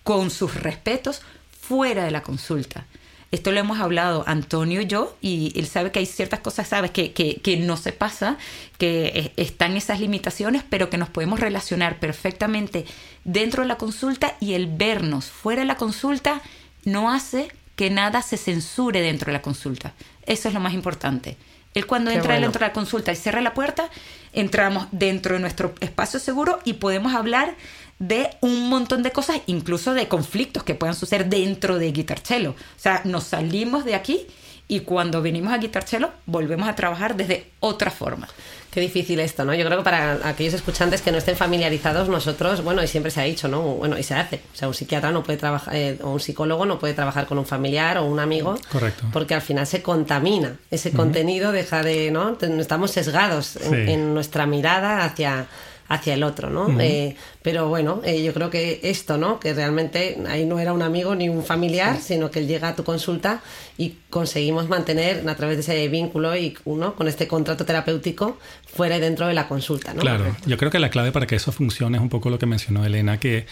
[0.02, 1.20] con sus respetos
[1.60, 2.86] fuera de la consulta.
[3.30, 6.90] Esto lo hemos hablado Antonio y yo, y él sabe que hay ciertas cosas, sabes,
[6.90, 8.38] que, que, que no se pasa,
[8.78, 12.86] que están esas limitaciones, pero que nos podemos relacionar perfectamente
[13.24, 16.40] dentro de la consulta y el vernos fuera de la consulta
[16.84, 19.92] no hace que nada se censure dentro de la consulta.
[20.26, 21.36] Eso es lo más importante.
[21.74, 22.46] Él cuando Qué entra bueno.
[22.46, 23.88] dentro de la consulta y cierra la puerta,
[24.32, 27.54] entramos dentro de nuestro espacio seguro y podemos hablar
[27.98, 32.50] de un montón de cosas, incluso de conflictos que puedan suceder dentro de Guitarchelo.
[32.50, 34.26] O sea, nos salimos de aquí
[34.68, 38.28] y cuando venimos a Guitarchelo volvemos a trabajar desde otra forma.
[38.72, 39.52] Qué difícil esto, ¿no?
[39.52, 43.20] Yo creo que para aquellos escuchantes que no estén familiarizados, nosotros, bueno, y siempre se
[43.20, 43.60] ha dicho, ¿no?
[43.60, 44.36] Bueno, y se hace.
[44.54, 47.36] O sea, un psiquiatra no puede trabajar, eh, o un psicólogo no puede trabajar con
[47.36, 48.56] un familiar o un amigo.
[48.70, 49.04] Correcto.
[49.12, 50.56] Porque al final se contamina.
[50.70, 52.38] Ese contenido deja de, ¿no?
[52.40, 53.92] Estamos sesgados en, Sí.
[53.92, 55.44] en nuestra mirada hacia
[55.92, 56.80] hacia el otro, ¿no?
[56.80, 59.38] Eh, pero bueno, eh, yo creo que esto, ¿no?
[59.38, 62.74] Que realmente ahí no era un amigo ni un familiar, sino que él llega a
[62.74, 63.42] tu consulta
[63.76, 68.96] y conseguimos mantener a través de ese vínculo y uno con este contrato terapéutico fuera
[68.96, 70.00] y dentro de la consulta, ¿no?
[70.00, 72.46] Claro, yo creo que la clave para que eso funcione es un poco lo que
[72.46, 73.44] mencionó Elena, que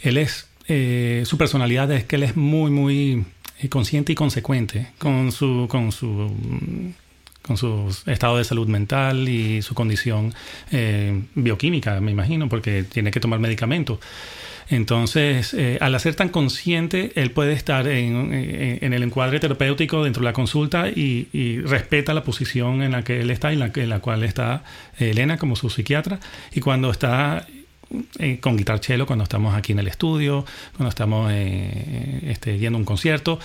[0.00, 3.26] él es, eh, su personalidad es que él es muy, muy
[3.68, 6.32] consciente y consecuente con su, con su,
[7.46, 10.34] con su estado de salud mental y su condición
[10.72, 13.98] eh, bioquímica, me imagino, porque tiene que tomar medicamentos.
[14.68, 20.02] Entonces, eh, al ser tan consciente, él puede estar en, en- en el encuadre terapéutico
[20.02, 23.60] dentro de la consulta y, respeta la posición en la que él está y en
[23.60, 24.64] la, en la cual está
[24.98, 26.18] Elena como su psiquiatra.
[26.52, 27.46] Y cuando está
[28.18, 30.44] eh, con guitarchelo, cuando estamos aquí en el estudio,
[30.76, 33.38] cuando estamos eh, este, yendo a un concierto,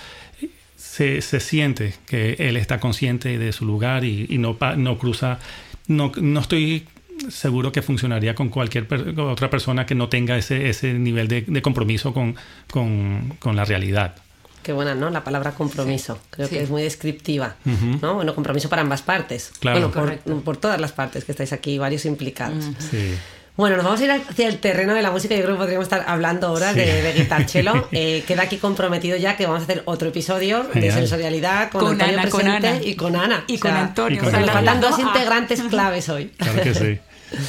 [0.91, 4.97] se, se siente que él está consciente de su lugar y, y no, pa- no
[4.97, 5.39] cruza,
[5.87, 6.85] no, no estoy
[7.29, 11.43] seguro que funcionaría con cualquier per- otra persona que no tenga ese, ese nivel de,
[11.47, 12.35] de compromiso con,
[12.69, 14.15] con, con la realidad.
[14.63, 15.09] Qué buena, ¿no?
[15.09, 16.19] La palabra compromiso.
[16.29, 16.55] Creo Sí.
[16.55, 17.99] que es muy descriptiva, Ujú.
[18.01, 18.15] ¿no?
[18.15, 19.51] Bueno, compromiso para ambas partes.
[19.59, 19.89] Claro.
[19.89, 22.65] Bueno, por, por todas las partes que estáis aquí, varios implicados.
[22.79, 23.13] Sí.
[23.57, 25.35] Bueno, nos vamos a ir hacia el terreno de la música.
[25.35, 26.79] Yo creo que podríamos estar hablando ahora Sí.
[26.79, 27.87] de, de guitarchelo.
[27.91, 30.93] Eh, queda aquí comprometido ya que vamos a hacer otro episodio de Genial.
[30.93, 32.79] sensorialidad con, Con Antonio Ana, con presente Ana.
[32.83, 33.43] y con Ana.
[33.47, 34.15] Y con Antonio.
[34.15, 36.31] Y con o sea, nos faltan dos integrantes claves hoy.
[36.37, 36.99] Claro que sí.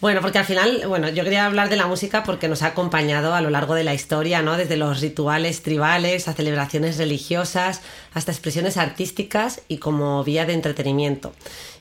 [0.00, 3.34] Bueno, porque al final, bueno, yo quería hablar de la música porque nos ha acompañado
[3.34, 4.56] a lo largo de la historia, ¿no?
[4.56, 7.80] Desde los rituales tribales a celebraciones religiosas,
[8.14, 11.32] hasta expresiones artísticas y como vía de entretenimiento.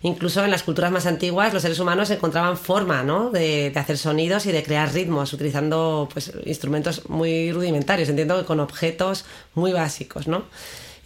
[0.01, 3.29] Incluso en las culturas más antiguas los seres humanos encontraban forma, ¿no?
[3.29, 8.59] De, hacer sonidos y de crear ritmos utilizando pues, instrumentos muy rudimentarios, entiendo que con
[8.59, 10.45] objetos muy básicos, ¿no?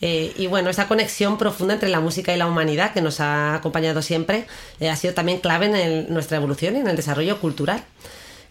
[0.01, 3.53] Eh, y bueno, esa conexión profunda entre la música y la humanidad que nos ha
[3.53, 4.47] acompañado siempre
[4.79, 7.83] eh, ha sido también clave en nuestra evolución y en el desarrollo cultural.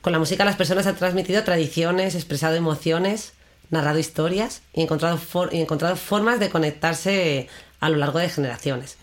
[0.00, 3.32] Con la música las personas han transmitido tradiciones, expresado emociones,
[3.68, 5.18] narrado historias y encontrado,
[5.50, 7.48] y encontrado formas de conectarse
[7.80, 8.96] a lo largo de generaciones.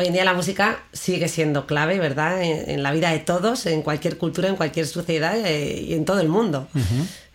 [0.00, 2.40] Hoy en día la música sigue siendo clave, ¿verdad?
[2.42, 6.20] En, la vida de todos, en cualquier cultura, en cualquier sociedad eh, y en todo
[6.20, 6.68] el mundo.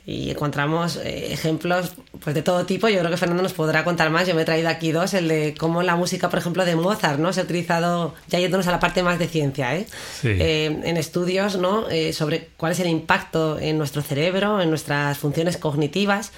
[0.07, 2.89] Y encontramos eh, ejemplos pues, de todo tipo.
[2.89, 4.27] Yo creo que Fernando nos podrá contar más.
[4.27, 7.19] Yo me he traído aquí dos, el de cómo la música, por ejemplo, de Mozart,
[7.19, 7.31] ¿no?
[7.33, 9.85] Se ha utilizado, ya yéndonos a la parte más de ciencia, ¿eh?
[10.23, 11.85] eh en estudios, ¿no?
[12.13, 16.31] sobre cuál es el impacto en nuestro cerebro, en nuestras funciones cognitivas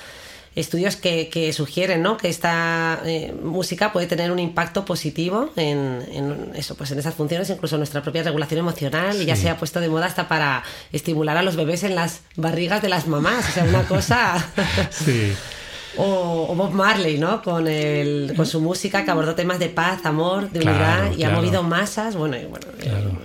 [0.58, 2.18] estudios que, sugieren ¿no?
[2.18, 7.50] que esta eh, música puede tener un impacto positivo en, eso, pues en esas funciones,
[7.50, 10.64] incluso en nuestra propia regulación emocional, y ya se ha puesto de moda hasta para
[10.92, 13.48] estimular a los bebés en las barrigas de las mamás.
[13.48, 14.52] O sea, una cosa.
[14.92, 15.34] sí.
[15.96, 17.42] O, Bob Marley, ¿no?
[17.42, 21.30] Con, el, con su música que abordó temas de paz, amor, de unidad y ha
[21.30, 22.16] movido masas.
[22.16, 22.68] Bueno, y, bueno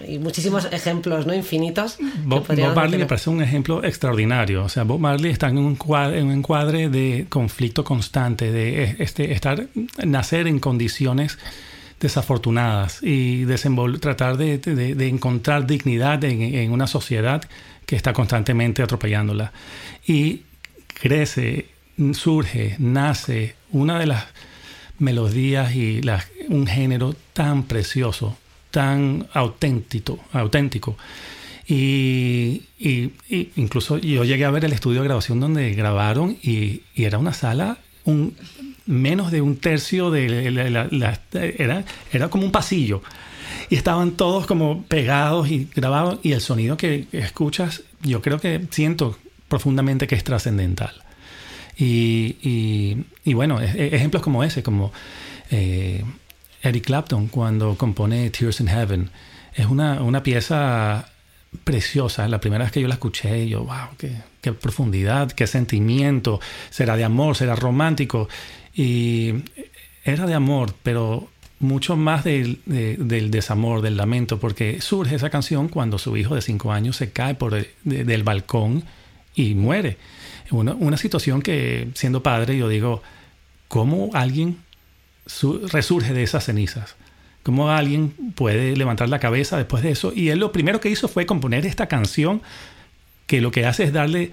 [0.06, 1.34] y, muchísimos ejemplos, ¿no?
[1.34, 1.98] Infinitos.
[2.24, 4.64] Bob, Marley me parece un ejemplo extraordinario.
[4.64, 5.78] O sea, Bob Marley está en un,
[6.12, 9.66] en un encuadre de conflicto constante, de este, estar,
[10.04, 11.38] nacer en condiciones
[12.00, 13.46] desafortunadas y
[14.00, 17.42] tratar de, de, encontrar dignidad en, en una sociedad
[17.86, 19.52] que está constantemente atropellándola.
[20.06, 20.42] Y
[20.94, 21.66] crece
[22.14, 24.24] surge, nace una de las
[24.98, 26.00] melodías y
[26.48, 28.36] un género tan precioso,
[28.70, 30.96] tan auténtico, auténtico.
[31.66, 32.62] Y,
[33.56, 37.78] incluso yo llegué a ver el estudio de grabación donde grabaron y, era una sala
[38.84, 43.02] menos de un tercio de la, era, era como un pasillo
[43.70, 48.60] y estaban todos como pegados y grabados y el sonido que escuchas yo creo que
[48.70, 49.16] siento
[49.48, 51.02] profundamente que es trascendental.
[51.76, 54.92] Y, bueno, e, e, ejemplos como ese, como
[55.50, 56.04] eh,
[56.62, 59.10] Eric Clapton cuando compone Tears in Heaven,
[59.54, 61.08] es una, pieza
[61.64, 62.28] preciosa.
[62.28, 63.96] La primera vez que yo la escuché, yo, wow,
[64.40, 66.40] qué, profundidad, qué sentimiento.
[66.70, 68.28] Será de amor, será romántico.
[68.74, 69.34] Y
[70.04, 75.98] era de amor, pero mucho más del, desamor, del lamento, porque surge esa canción cuando
[75.98, 78.84] su hijo de cinco años se cae por del balcón
[79.34, 79.96] y muere
[80.50, 83.02] una, situación que siendo padre yo digo,
[83.68, 84.58] ¿cómo alguien
[85.70, 86.96] resurge de esas cenizas?
[87.42, 90.12] ¿Cómo alguien puede levantar la cabeza después de eso?
[90.14, 92.42] Y él lo primero que hizo fue componer esta canción
[93.26, 94.30] que lo que hace es darle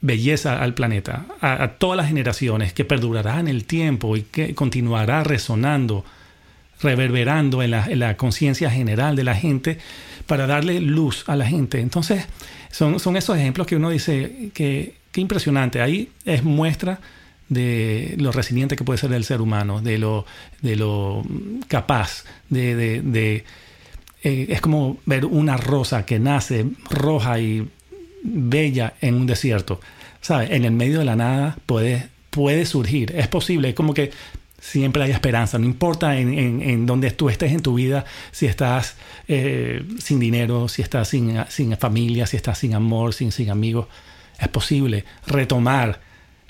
[0.00, 5.24] belleza al planeta, a, todas las generaciones, que perdurará en el tiempo y que continuará
[5.24, 6.04] resonando,
[6.80, 9.78] reverberando en la, en la conciencia general de la gente
[10.26, 11.80] para darle luz a la gente.
[11.80, 12.26] Entonces,
[12.70, 15.80] son, son esos ejemplos que uno dice que impresionante.
[15.80, 17.00] Ahí es muestra
[17.48, 20.26] de lo resiliente que puede ser el ser humano, de lo,
[20.60, 21.24] de lo
[21.68, 23.44] capaz, de...
[24.22, 27.68] eh, es como ver una rosa que nace roja y
[28.22, 29.80] bella en un desierto.
[30.20, 30.50] ¿Sabes?
[30.50, 34.10] En el medio de la nada puede, puede surgir, es posible, es como que
[34.60, 38.96] siempre hay esperanza, no importa en, en, tú estés en tu vida, si estás
[39.28, 43.86] eh, sin dinero, si estás sin, sin familia, si estás sin amor, sin, sin amigos,
[44.38, 46.00] es posible retomar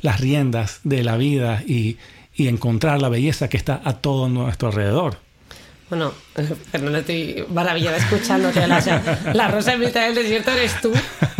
[0.00, 1.98] las riendas de la vida y,
[2.36, 5.18] encontrar la belleza que está a todo nuestro alrededor.
[5.90, 6.12] Bueno,
[6.72, 8.66] pero no estoy maravillada escuchándote.
[8.66, 10.92] La, la rosa en mitad del desierto eres tú,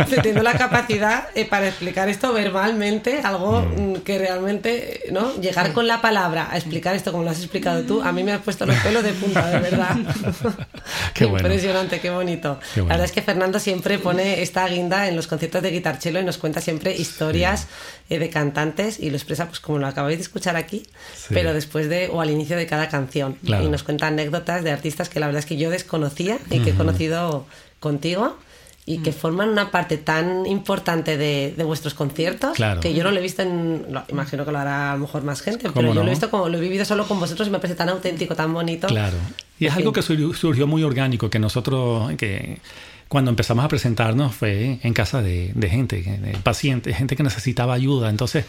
[0.09, 3.91] teniendo la capacidad eh, para explicar esto verbalmente, algo mm.
[3.91, 5.35] Mm, que realmente, ¿no?
[5.35, 8.31] Llegar con la palabra a explicar esto como lo has explicado tú, a mí me
[8.31, 9.95] has puesto los pelos de punta, de verdad.
[11.13, 12.59] qué Impresionante, qué bonito.
[12.75, 16.23] La verdad es que Fernando siempre pone esta guinda en los conciertos de guitarchelo y
[16.23, 17.67] nos cuenta siempre historias
[18.09, 20.83] eh, de cantantes y lo expresa pues como lo acabáis de escuchar aquí,
[21.29, 23.37] pero después de o al inicio de cada canción.
[23.43, 26.71] Y nos cuenta anécdotas de artistas que la verdad es que yo desconocía y que
[26.71, 27.45] he conocido
[27.79, 28.37] contigo
[28.85, 33.21] y que forman una parte tan importante de, vuestros conciertos que yo no lo he
[33.21, 33.85] visto en.
[34.07, 36.49] imagino que lo hará a lo mejor más gente, pero yo lo he visto como
[36.49, 38.87] lo he vivido solo con vosotros y me parece tan auténtico, tan bonito.
[38.87, 39.17] Claro.
[39.59, 42.11] Y es algo que surgió muy orgánico, que nosotros.
[42.15, 42.59] que
[43.07, 47.73] cuando empezamos a presentarnos fue en casa de, de gente, de pacientes, gente que necesitaba
[47.73, 48.09] ayuda.
[48.09, 48.45] Entonces,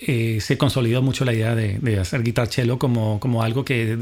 [0.00, 3.96] eh, se consolidó mucho la idea de, hacer guitar cello como, como algo que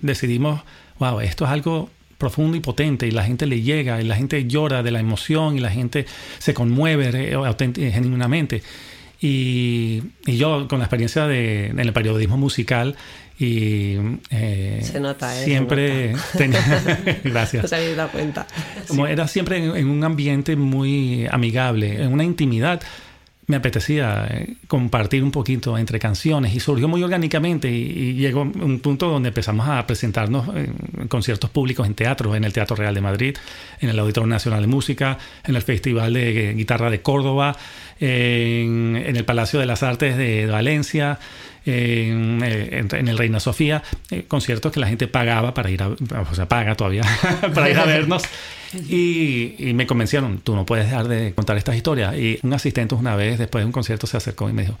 [0.00, 0.62] decidimos,
[0.98, 4.46] wow, esto es algo profundo y potente y la gente le llega y la gente
[4.46, 6.06] llora de la emoción y la gente
[6.38, 7.10] se conmueve
[7.74, 8.62] genuinamente.
[9.20, 12.96] Y, y, yo con la experiencia de, en el periodismo musical
[13.38, 13.96] y
[14.30, 15.44] eh, se nota, ¿eh?
[15.44, 16.60] siempre tenía
[17.24, 18.46] gracias se habéis dado cuenta
[18.88, 22.82] como era siempre en, un ambiente muy amigable en una intimidad
[23.52, 28.80] me apetecía eh, compartir un poquito entre canciones y surgió muy orgánicamente y, llegó un
[28.80, 33.00] punto donde empezamos a presentarnos en conciertos públicos en teatro, en el Teatro Real de
[33.02, 33.36] Madrid,
[33.80, 37.54] en el Auditorio Nacional de Música, en el Festival de Guitarra de Córdoba,
[38.00, 41.18] en, el Palacio de las Artes de Valencia,
[41.64, 46.34] en, eh, el Reina Sofía, eh, conciertos que la gente pagaba para ir a, o
[46.34, 47.02] sea, paga todavía
[47.54, 48.22] para ir a vernos.
[48.88, 52.16] Y, me convencieron, tú no puedes dejar de contar estas historias.
[52.16, 54.78] Y un asistente una vez, después de un concierto, se acercó y me dijo,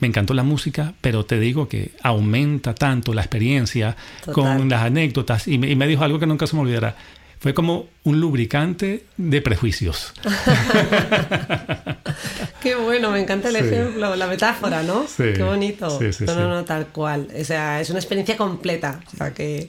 [0.00, 3.96] me encantó la música, pero te digo que aumenta tanto la experiencia
[4.32, 5.48] con las anécdotas.
[5.48, 6.96] Y me, y me dijo algo que nunca se me olvidará
[7.44, 10.14] fue como un lubricante de prejuicios.
[12.62, 15.06] Qué bueno, me encanta el ejemplo, la metáfora, ¿no?
[15.06, 15.24] Sí.
[15.36, 16.00] Qué bonito.
[16.20, 17.28] no, no, no, tal cual.
[17.38, 18.98] O sea, es una experiencia completa.
[19.12, 19.68] O sea, que...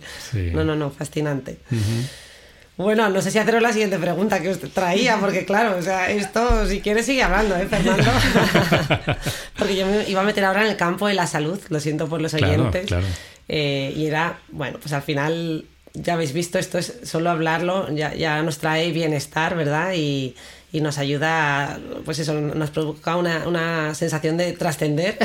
[0.54, 1.58] No, no, no, fascinante.
[2.78, 6.10] Bueno, no sé si haceros la siguiente pregunta que os traía, porque claro, o sea,
[6.10, 8.06] esto, si quieres, sigue hablando, ¿eh, Fernando?
[9.58, 12.08] porque yo me iba a meter ahora en el campo de la salud, lo siento
[12.08, 12.86] por los oyentes.
[12.86, 13.06] Claro.
[13.50, 18.14] Eh, y era, bueno, pues al final ya habéis visto, esto es solo hablarlo, ya,
[18.14, 19.94] ya nos trae bienestar, ¿verdad?
[19.96, 20.36] Y,
[20.72, 25.18] y, nos ayuda, pues eso, nos provoca una, una sensación de trascender.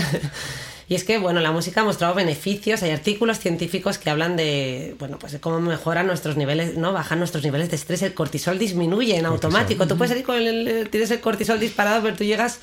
[0.88, 4.94] y es que, bueno, la música ha mostrado beneficios, hay artículos científicos que hablan de,
[4.98, 6.92] bueno, pues de cómo mejoran nuestros niveles, ¿no?
[6.92, 9.86] Bajan nuestros niveles de estrés, el cortisol disminuye en automático.
[9.86, 12.60] Tú puedes salir con el, tienes el cortisol disparado, pero tú llegas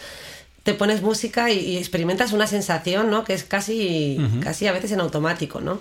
[0.67, 3.23] te pones música y, experimentas una sensación, ¿no?
[3.23, 5.79] Que es casi, casi a veces en automático, ¿no?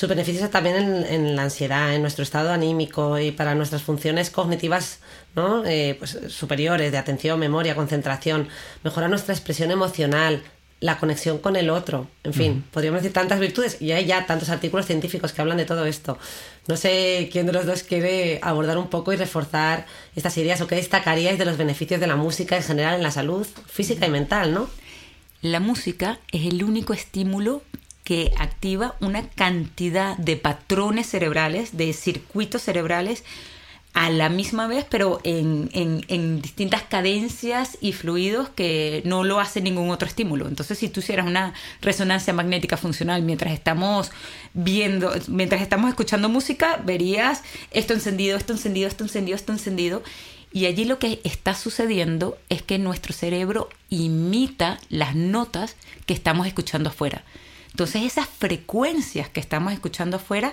[0.00, 5.00] Sus beneficios también en, la ansiedad, en nuestro estado anímico y para nuestras funciones cognitivas
[5.36, 5.62] ¿no?
[5.66, 8.48] Eh, pues, superiores de atención, memoria, concentración.
[8.82, 10.42] Mejora nuestra expresión emocional,
[10.80, 12.06] la conexión con el otro.
[12.24, 15.66] En fin, podríamos decir tantas virtudes y hay ya tantos artículos científicos que hablan de
[15.66, 16.16] todo esto.
[16.66, 19.84] No sé quién de los dos quiere abordar un poco y reforzar
[20.16, 23.10] estas ideas o qué destacaríais de los beneficios de la música en general en la
[23.10, 24.70] salud física y mental, ¿no?
[25.42, 27.60] La música es el único estímulo
[28.38, 33.24] activa una cantidad de patrones cerebrales, de circuitos cerebrales
[33.92, 39.60] a la misma vez, pero en, en, distintas cadencias y fluidos que no lo hace
[39.60, 40.46] ningún otro estímulo.
[40.46, 44.12] Entonces, si tú hicieras una resonancia magnética funcional mientras estamos
[44.54, 47.42] viendo, mientras estamos escuchando música, verías
[47.72, 50.02] esto encendido, esto encendido, esto encendido, esto encendido.
[50.52, 56.46] Y allí lo que está sucediendo es que nuestro cerebro imita las notas que estamos
[56.46, 57.24] escuchando afuera.
[57.70, 60.52] Entonces esas frecuencias que estamos escuchando afuera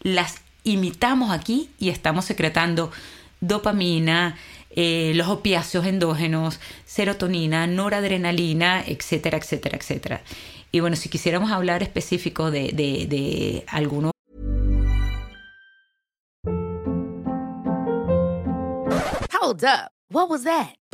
[0.00, 2.90] las imitamos aquí y estamos secretando
[3.40, 4.36] dopamina,
[4.70, 10.22] eh, los opiáceos endógenos, serotonina, noradrenalina, etcétera, etcétera, etcétera.
[10.72, 14.12] Y bueno, si quisiéramos hablar específico de, de, de algunos...
[19.40, 19.90] Hold up.
[20.10, 20.76] What was that?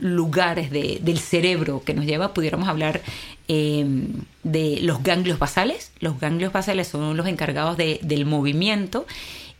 [0.00, 3.00] Lugares de, del cerebro que nos lleva, pudiéramos hablar
[3.48, 3.86] eh,
[4.42, 5.92] de los ganglios basales.
[5.98, 9.06] Los ganglios basales son los encargados de, del movimiento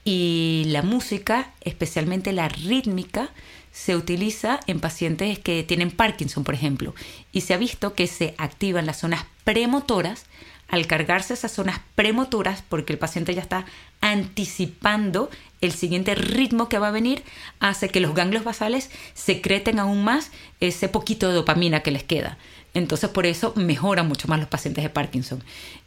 [0.04, 3.30] y la música, especialmente la rítmica,
[3.72, 6.94] se utiliza en pacientes que tienen Parkinson, por ejemplo,
[7.32, 10.26] y se ha visto que se activan las zonas premotoras
[10.72, 13.66] al cargarse esas zonas premotoras, porque el paciente ya está
[14.00, 15.30] anticipando
[15.60, 17.22] el siguiente ritmo que va a venir,
[17.60, 22.38] hace que los ganglios basales secreten aún más ese poquito de dopamina que les queda.
[22.72, 25.44] Entonces por eso mejoran mucho más los pacientes de Parkinson.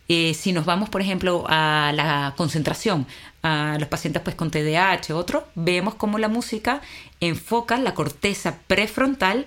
[0.07, 3.07] Eh, si nos vamos, por ejemplo, a la concentración,
[3.41, 6.81] a los pacientes pues, con TDAH, otro, vemos cómo la música
[7.19, 9.45] enfoca la corteza prefrontal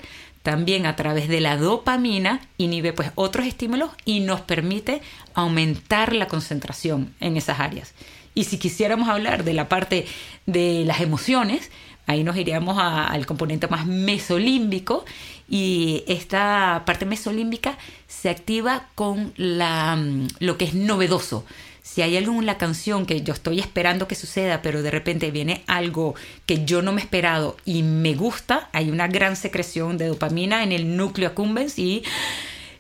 [0.48, 5.02] también a través de la dopamina inhibe pues otros estímulos y nos permite
[5.34, 7.92] aumentar la concentración en esas áreas.
[8.34, 10.07] Y si quisiéramos hablar de la parte
[10.46, 11.70] de las emociones,
[12.07, 15.05] Ahí nos iríamos al componente más mesolímbico
[15.46, 17.76] y esta parte mesolímbica
[18.07, 21.44] se activa con la, mm, lo que es novedoso.
[21.91, 25.30] Si hay algo en la canción que yo estoy esperando que suceda, pero de repente
[25.30, 26.14] viene algo
[26.45, 30.62] que yo no me he esperado y me gusta, hay una gran secreción de dopamina
[30.62, 32.03] en el núcleo accumbens y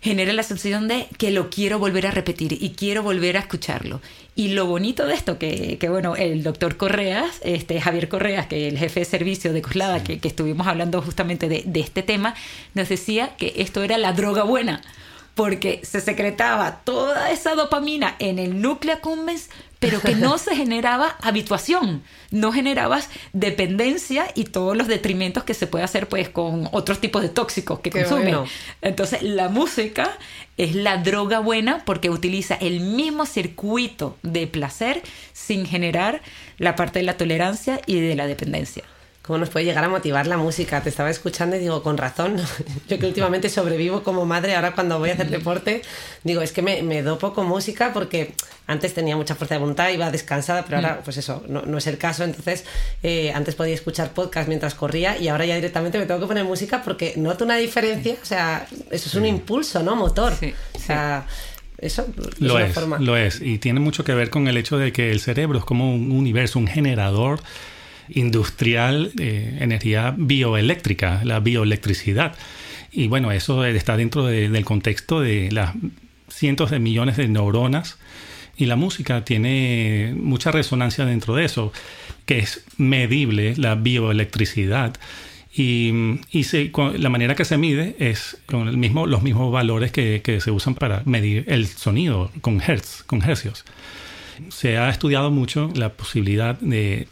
[0.02, 4.02] genera la sensación de que lo quiero volver a repetir y quiero volver a escucharlo.
[4.36, 8.66] Y lo bonito de esto, que, que bueno, el doctor Correas, este, Javier Correas, que
[8.66, 12.02] es el jefe de servicio de Coslada, que, que estuvimos hablando justamente de, de este
[12.02, 12.34] tema,
[12.74, 14.82] nos decía que esto era la droga buena,
[15.38, 21.14] porque se secretaba toda esa dopamina en el núcleo accumbens, pero que no se generaba
[21.22, 27.00] habituación, no generabas dependencia y todos los detrimentos que se puede hacer pues con otros
[27.00, 28.24] tipos de tóxicos que Qué consumen.
[28.24, 28.46] bueno.
[28.82, 30.10] Entonces, la música
[30.56, 36.20] es la droga buena porque utiliza el mismo circuito de placer sin generar
[36.56, 38.82] la parte de la tolerancia y de la dependencia.
[39.28, 40.80] ¿Cómo nos puede llegar a motivar la música?
[40.82, 42.36] Te estaba escuchando y digo, con razón.
[42.88, 45.82] Yo que últimamente sobrevivo como madre, ahora cuando voy a hacer deporte,
[46.24, 48.32] digo, es que me, me dopo con música porque
[48.66, 51.86] antes tenía mucha fuerza de voluntad, iba descansada, pero ahora, pues eso, no, no es
[51.86, 52.24] el caso.
[52.24, 52.64] Entonces,
[53.02, 56.44] eh, antes podía escuchar podcast mientras corría y ahora ya directamente me tengo que poner
[56.44, 58.16] música porque noto una diferencia.
[58.22, 59.94] O sea, eso es un impulso, ¿no?
[59.94, 60.32] Motor.
[60.40, 61.26] Sí, o sea,
[61.76, 62.98] eso es Lo una es, forma.
[62.98, 63.42] lo es.
[63.42, 66.12] Y tiene mucho que ver con el hecho de que el cerebro es como un
[66.12, 67.40] universo, un generador
[68.10, 72.34] industrial de energía bioeléctrica, la bioelectricidad.
[72.92, 75.74] Y bueno, eso está dentro de- del contexto de las
[76.28, 77.98] cientos de millones de neuronas
[78.56, 81.72] y la música tiene mucha resonancia dentro de eso,
[82.26, 84.94] que es medible la bioelectricidad.
[85.54, 85.92] Y,
[86.30, 90.20] y se- la manera que se mide es con el mismo, los mismos valores que,
[90.22, 93.64] que se usan para medir el sonido con hertz, con hercios.
[94.50, 97.08] Se ha estudiado mucho la posibilidad de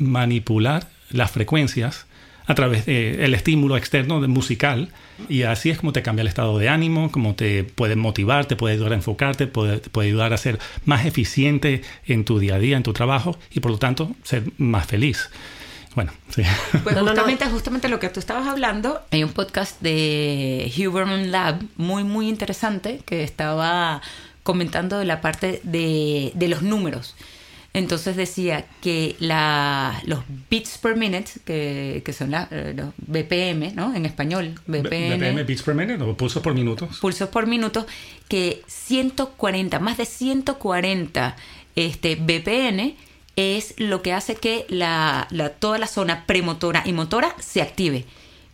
[0.00, 2.06] manipular las frecuencias
[2.46, 4.88] a través del estímulo externo de musical
[5.28, 8.56] y así es como te cambia el estado de ánimo, como te puede motivar, te
[8.56, 12.56] puede ayudar a enfocarte, puede, te puede ayudar a ser más eficiente en tu día
[12.56, 15.30] a día, en tu trabajo y por lo tanto ser más feliz.
[15.94, 16.42] Bueno, sí.
[16.82, 22.04] Pues justamente, justamente lo que tú estabas hablando, hay un podcast de Huberman Lab muy,
[22.04, 24.02] muy interesante que estaba
[24.42, 27.14] comentando de la parte de, de los números.
[27.72, 33.72] Entonces decía que la, los beats per minute, que, que son la- eh, los BPM,
[33.74, 33.94] ¿no?
[33.94, 36.98] En español, BPM, BPM beats per minute o pulsos por minutos.
[36.98, 37.86] pulsos por minuto,
[38.28, 41.36] que 140, más de 140
[41.76, 42.96] este, BPN
[43.36, 48.04] es lo que hace que la, la- toda la zona premotora y motora se active.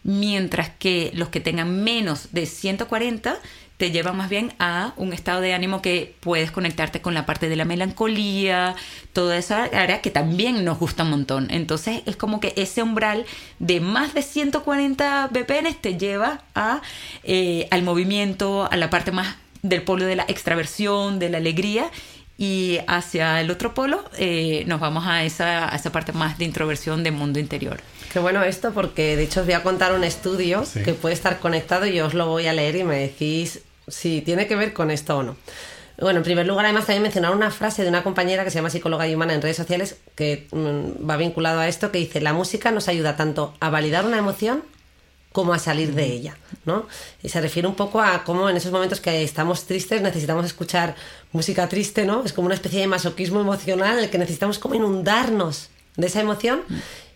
[0.04, 3.38] Mientras que los que tengan menos de 140
[3.76, 7.48] te llevan más bien a un estado de ánimo que puedes conectarte con la parte
[7.50, 8.74] de la melancolía,
[9.12, 11.48] toda esa área que también nos gusta un montón.
[11.50, 13.26] Entonces es como que ese umbral
[13.58, 16.80] de más de 140 BPM te lleva a,
[17.24, 21.90] eh, al movimiento, a la parte más del polo de la extraversión, de la alegría.
[22.38, 26.44] Y hacia el otro polo eh, nos vamos a esa, a esa parte más de
[26.44, 27.80] introversión del mundo interior.
[28.12, 30.82] Qué bueno esto porque de hecho os voy a contar un estudio Sí.
[30.82, 34.20] que puede estar conectado y yo os lo voy a leer y me decís si
[34.22, 35.36] tiene que ver con esto o no.
[35.98, 38.68] Bueno, en primer lugar, además también mencionar una frase de una compañera que se llama
[38.68, 42.34] psicóloga y humana en redes sociales que mm, va vinculado a esto que dice la
[42.34, 44.62] música nos ayuda tanto a validar una emoción
[45.32, 46.86] como a salir de ella, ¿no?
[47.22, 50.94] Y se refiere un poco a cómo en esos momentos que estamos tristes necesitamos escuchar
[51.32, 52.24] música triste, ¿no?
[52.24, 56.20] Es como una especie de masoquismo emocional en el que necesitamos como inundarnos de esa
[56.20, 56.62] emoción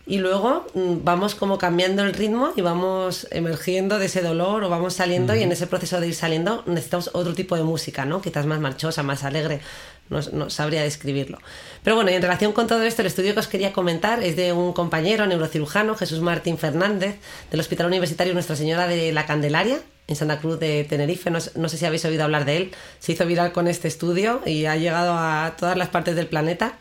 [0.05, 4.69] y luego mm, vamos como cambiando el ritmo y vamos emergiendo de ese dolor o
[4.69, 8.21] vamos saliendo y en ese proceso de ir saliendo necesitamos otro tipo de música, ¿no?
[8.21, 9.61] Quizás más marchosa, más alegre,
[10.09, 11.39] no, no sabría describirlo.
[11.83, 14.35] Pero bueno, y en relación con todo esto, el estudio que os quería comentar es
[14.35, 17.15] de un compañero neurocirujano, Jesús Martín Fernández,
[17.49, 21.31] del Hospital Universitario Nuestra Señora de la Candelaria, en Santa Cruz de Tenerife.
[21.31, 22.71] No, no sé si habéis oído hablar de él.
[22.99, 26.77] Se hizo viral con este estudio y ha llegado a todas las partes del planeta.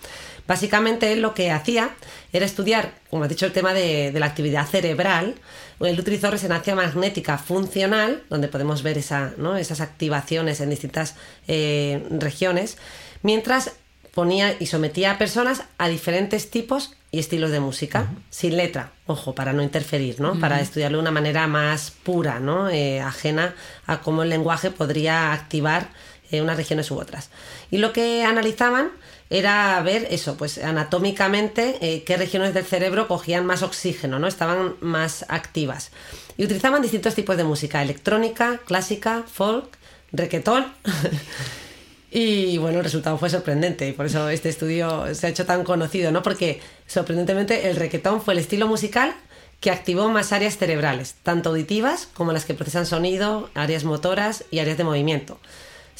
[0.51, 1.91] Básicamente él lo que hacía
[2.33, 5.37] era estudiar, como has dicho, el tema de, de la actividad cerebral.
[5.79, 9.57] Él utilizó resonancia magnética funcional, donde podemos ver esa, ¿no?
[9.57, 11.15] esas activaciones en distintas
[11.47, 12.79] eh, regiones,
[13.23, 13.75] mientras
[14.13, 19.37] ponía y sometía a personas a diferentes tipos y estilos de música, sin letra, ojo,
[19.37, 20.41] para no interferir, ¿no?
[20.41, 22.69] Para estudiarlo de una manera más pura, ¿no?
[22.69, 23.55] Eh, ajena
[23.87, 25.91] a cómo el lenguaje podría activar
[26.31, 27.31] eh, unas regiones u otras.
[27.71, 28.91] Y lo que analizaban
[29.31, 34.27] era ver eso, pues anatómicamente eh, qué regiones del cerebro cogían más oxígeno, ¿no?
[34.27, 35.91] Estaban más activas.
[36.37, 39.77] Y utilizaban distintos tipos de música, electrónica, clásica, folk,
[40.13, 40.67] reggaetón.
[42.13, 45.63] Y bueno, el resultado fue sorprendente y por eso este estudio se ha hecho tan
[45.63, 46.25] conocido, ¿no?
[46.25, 49.15] Porque sorprendentemente el reggaetón fue el estilo musical
[49.61, 54.59] que activó más áreas cerebrales, tanto auditivas como las que procesan sonido, áreas motoras y
[54.59, 55.39] áreas de movimiento.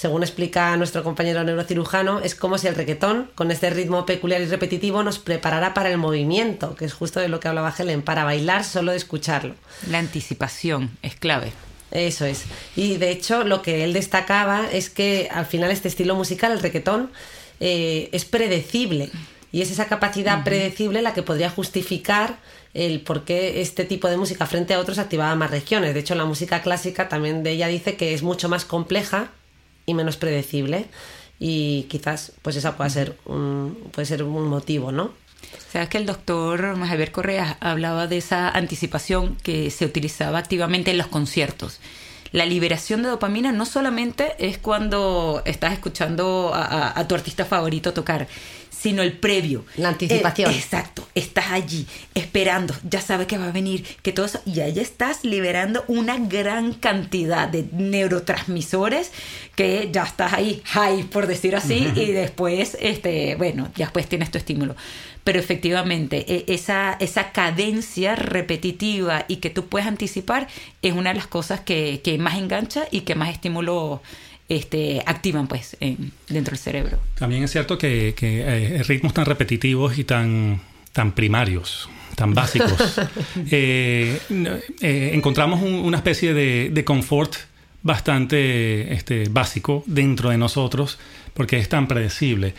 [0.01, 4.47] Según explica nuestro compañero neurocirujano, es como si el reggaetón, con este ritmo peculiar y
[4.47, 8.25] repetitivo, nos preparara para el movimiento, que es justo de lo que hablaba Helen, para
[8.25, 9.57] bailar solo de escucharlo.
[9.91, 11.53] La anticipación es clave.
[11.91, 12.45] Eso es.
[12.77, 16.61] Y de hecho, lo que él destacaba es que al final este estilo musical, el
[16.61, 17.11] reggaetón,
[17.61, 19.11] eh, es predecible.
[19.53, 22.39] Y es esa capacidad predecible la que podría justificar
[22.73, 25.93] el por qué este tipo de música frente a otros activaba más regiones.
[25.93, 29.33] De hecho, la música clásica también de ella dice que es mucho más compleja
[29.87, 30.87] y menos predecible.
[31.39, 33.17] Y quizás, pues esa pueda ser
[33.93, 35.13] puede ser un motivo, ¿no?
[35.73, 40.99] Sabes que el doctor Javier Correa hablaba de esa anticipación que se utilizaba activamente en
[40.99, 41.81] los conciertos.
[42.33, 48.29] La liberación de dopamina no solamente es cuando estás escuchando a tu artista favorito tocar,
[48.81, 49.65] sino el previo.
[49.77, 50.51] La anticipación.
[50.51, 51.07] Eh, exacto.
[51.15, 55.23] Estás allí esperando, ya sabes que va a venir, que todo eso, y ahí estás
[55.25, 59.13] liberando una gran cantidad de neurotransmisores
[59.55, 64.31] que ya estás ahí high, por decir así, y después, este, bueno, ya después tienes
[64.31, 64.77] tu estímulo.
[65.25, 70.49] Pero efectivamente, e, esa, esa cadencia repetitiva y que tú puedes anticipar
[70.81, 74.01] es una de las cosas que, que más engancha y que más estímulo
[74.51, 75.77] este, activan pues
[76.29, 76.99] dentro del cerebro.
[77.19, 80.61] También es cierto que, eh, ritmos tan repetitivos y tan,
[80.93, 83.01] tan primarios, tan básicos,
[83.51, 84.19] eh,
[84.83, 87.35] eh, encontramos una especie de, de confort
[87.83, 90.99] bastante este, básico dentro de nosotros
[91.33, 92.55] porque es tan predecible.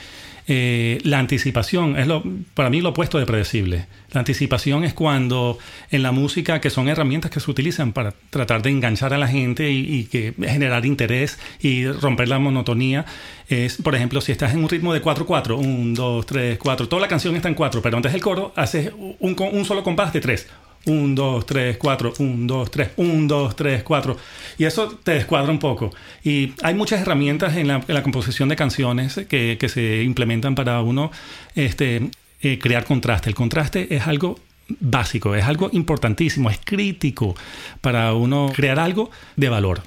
[0.48, 2.24] Eh, la anticipación es lo,
[2.54, 3.88] para mí lo opuesto de predecible.
[4.12, 5.58] La anticipación es cuando
[5.90, 9.28] en la música, que son herramientas que se utilizan para tratar de enganchar a la
[9.28, 13.06] gente y, que generar interés y romper la monotonía,
[13.48, 17.02] es, por ejemplo, si estás en un ritmo de 4-4, 1, 2, 3, 4, toda
[17.02, 20.22] la canción está en 4, pero antes del coro haces un, un solo compás de
[20.22, 20.48] 3
[20.86, 24.18] 1, 2, 3, 4, 1, 2, 3, 1, 2, 3, 4.
[24.58, 25.92] Y eso te descuadra un poco.
[26.24, 30.56] Y hay muchas herramientas en la, en la composición de canciones que, que, se implementan
[30.56, 31.12] para uno
[31.56, 32.10] este,
[32.42, 33.30] eh, crear contraste.
[33.30, 34.40] El contraste es algo
[34.80, 37.36] básico, es algo importantísimo, es crítico
[37.82, 39.84] para uno crear algo de valor.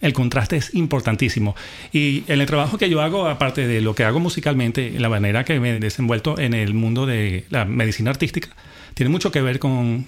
[0.00, 1.54] El contraste es importantísimo.
[1.92, 5.44] Y en el trabajo que yo hago, aparte de lo que hago musicalmente, la manera
[5.44, 8.48] que me he desenvuelto en el mundo de la medicina artística,
[8.94, 10.06] tiene mucho que ver con,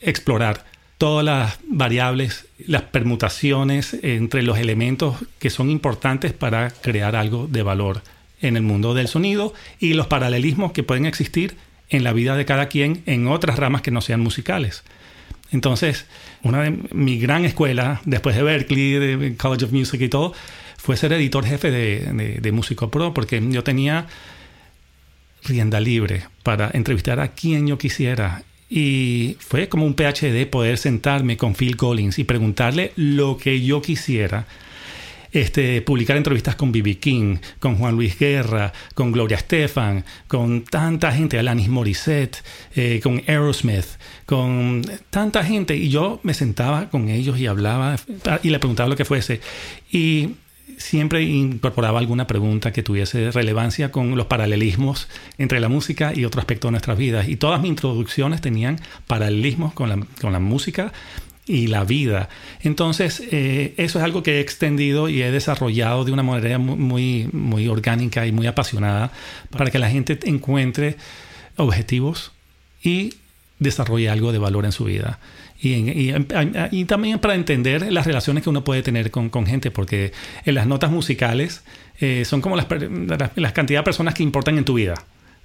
[0.00, 0.64] explorar
[0.98, 7.62] todas las variables, las permutaciones entre los elementos que son importantes para crear algo de
[7.62, 8.02] valor
[8.42, 11.56] en el mundo del sonido y los paralelismos que pueden existir
[11.88, 14.84] en la vida de cada quien en otras ramas que no sean musicales.
[15.52, 16.06] Entonces,
[16.42, 20.32] una de mi gran escuela, después de Berkeley, de College of Music y todo,
[20.76, 24.06] fue ser editor jefe de, de Músico Pro, porque yo tenía
[25.44, 28.42] rienda libre para entrevistar a quien yo quisiera.
[28.68, 33.82] Y fue como un PhD poder sentarme con Phil Collins y preguntarle lo que yo
[33.82, 34.46] quisiera.
[35.32, 36.98] Este, publicar entrevistas con B.B.
[36.98, 42.42] King, con Juan Luis Guerra, con Gloria Estefan, con tanta gente, Alanis Morissette,
[42.74, 43.86] eh, con Aerosmith,
[44.26, 45.76] con tanta gente.
[45.76, 47.96] Y yo me sentaba con ellos y hablaba
[48.42, 49.40] y le preguntaba lo que fuese.
[49.92, 50.30] Y
[50.78, 55.08] siempre incorporaba alguna pregunta que tuviese relevancia con los paralelismos
[55.38, 57.28] entre la música y otro aspecto de nuestras vidas.
[57.28, 60.92] Y todas mis introducciones tenían paralelismos con la, con la música
[61.46, 62.28] y la vida.
[62.62, 67.28] Entonces, eh, eso es algo que he extendido y he desarrollado de una manera muy,
[67.32, 69.12] muy orgánica y muy apasionada
[69.50, 70.96] para que la gente encuentre
[71.56, 72.32] objetivos
[72.82, 73.14] y
[73.60, 75.20] desarrolle algo de valor en su vida.
[75.62, 80.12] Y, también para entender las relaciones que uno puede tener con, gente, porque
[80.44, 81.62] en las notas musicales
[82.00, 82.66] eh, son como las,
[83.36, 84.94] las, cantidad de personas que importan en tu vida.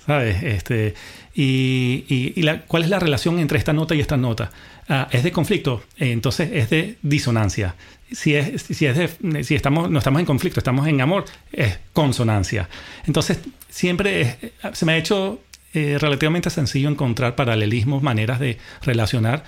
[0.06, 0.44] ¿Sabes?
[0.44, 0.94] Este,
[1.36, 4.52] y, cuál es la relación entre esta nota y esta nota.
[4.88, 7.76] Ah, es de conflicto, entonces es de disonancia.
[8.12, 11.80] Si, es, si, es de, si estamos, no estamos en conflicto, estamos en amor, es
[11.92, 12.70] consonancia.
[13.08, 14.38] Entonces, siempre
[14.74, 15.42] se me ha hecho
[15.76, 19.44] eh, relativamente sencillo encontrar paralelismos, maneras de relacionar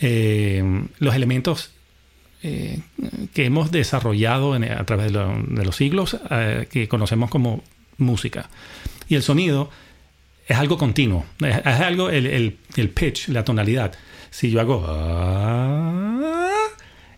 [0.00, 0.60] eh,
[0.98, 1.70] los elementos
[2.42, 2.80] eh,
[3.32, 6.16] que hemos desarrollado a través de, los siglos,
[6.70, 7.62] que conocemos como
[7.96, 8.50] música.
[9.08, 9.70] Y el sonido
[10.48, 12.58] es algo continuo, es, algo, el,
[12.92, 13.94] pitch, la tonalidad.
[14.30, 14.84] Si yo hago...
[14.88, 16.54] Ah,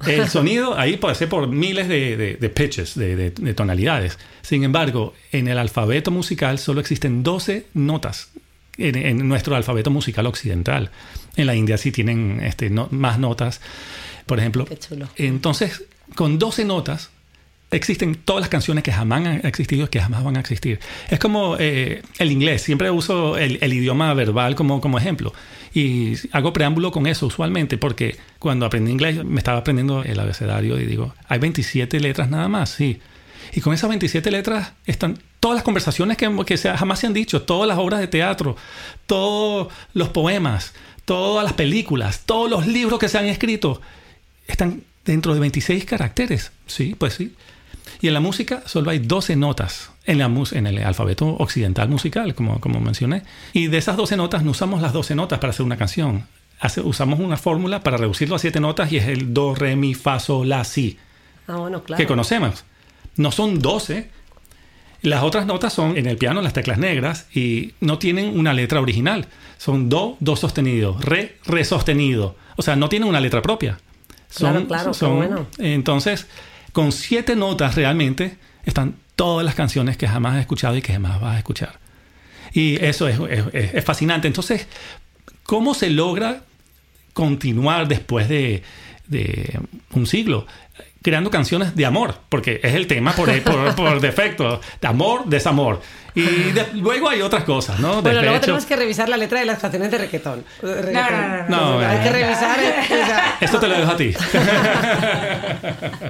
[0.07, 4.19] el sonido ahí puede ser por miles de, pitches, de, tonalidades.
[4.43, 8.31] Sin embargo, en el alfabeto musical solo existen 12 notas
[8.81, 10.91] en, nuestro alfabeto musical occidental.
[11.37, 13.61] En la India sí tienen este, más notas,
[14.27, 14.67] por ejemplo.
[15.17, 17.11] Entonces, con 12 notas,
[17.71, 20.81] existen todas las canciones que jamás han existido y que jamás van a existir.
[21.09, 25.33] Es como eh, el inglés, siempre uso el, el, idioma verbal como, como ejemplo.
[25.73, 30.81] Y hago preámbulo con eso usualmente, porque cuando aprendí inglés me estaba aprendiendo el abecedario
[30.81, 33.01] y digo, hay 27 letras nada más, sí.
[33.53, 37.15] Y con esas 27 letras están todas las conversaciones que, que se, jamás se han
[37.15, 38.57] dicho, todas las obras de teatro,
[39.07, 40.75] todos los poemas,
[41.07, 43.81] todas las películas, todos los libros que se han escrito,
[44.47, 46.53] están dentro de 26 caracteres.
[46.67, 47.35] Sí, pues sí.
[48.03, 52.35] Y en la música solo hay 12 notas en, la, en el alfabeto occidental musical,
[52.35, 53.23] como, como mencioné.
[53.53, 56.27] Y de esas 12 notas no usamos las 12 notas para hacer una canción.
[56.61, 59.95] Hace, usamos una fórmula para reducirlo a 7 notas y es el do, re, mi,
[59.95, 60.99] fa, sol, la, si.
[61.47, 61.99] Ah, bueno, claro.
[61.99, 62.65] Que conocemos.
[63.17, 64.11] No son 12.
[65.03, 68.81] Las otras notas son en el piano las teclas negras y no tienen una letra
[68.81, 69.27] original.
[69.57, 72.37] Son do, do sostenido, re, re sostenido.
[72.57, 73.79] O sea, no tienen una letra propia.
[74.29, 75.47] Son, claro, claro, son, bueno.
[75.59, 76.27] Entonces,
[76.73, 81.21] con siete notas realmente están todas las canciones que jamás has escuchado y que jamás
[81.21, 81.79] vas a escuchar.
[82.53, 84.29] Y eso es, es, es fascinante.
[84.29, 84.67] Entonces,
[85.45, 86.43] ¿cómo se logra
[87.13, 88.63] continuar después de,
[89.07, 89.61] de
[89.93, 90.47] un siglo?
[91.03, 95.81] Creando canciones de amor, porque es el tema por, por, por defecto, de amor, desamor.
[96.15, 98.03] Y de, luego hay otras cosas, ¿no?
[98.03, 100.45] Bueno, luego tenemos que revisar la letra de las canciones de reggaetón.
[100.61, 101.49] De reggaetón.
[101.49, 101.87] no, no, no.
[101.87, 102.17] Hay No, que no.
[102.17, 102.59] revisar.
[102.61, 102.75] eh,
[103.41, 104.13] Esto te lo dejo a ti.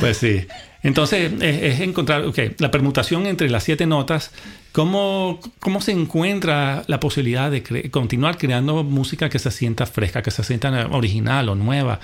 [0.00, 0.46] pues sí.
[0.82, 4.30] Entonces, es, es encontrar, ok, la permutación entre las siete notas,
[4.72, 10.22] ¿cómo, cómo se encuentra la posibilidad de cre- continuar creando música que se sienta fresca,
[10.22, 12.00] que se sienta original o nueva?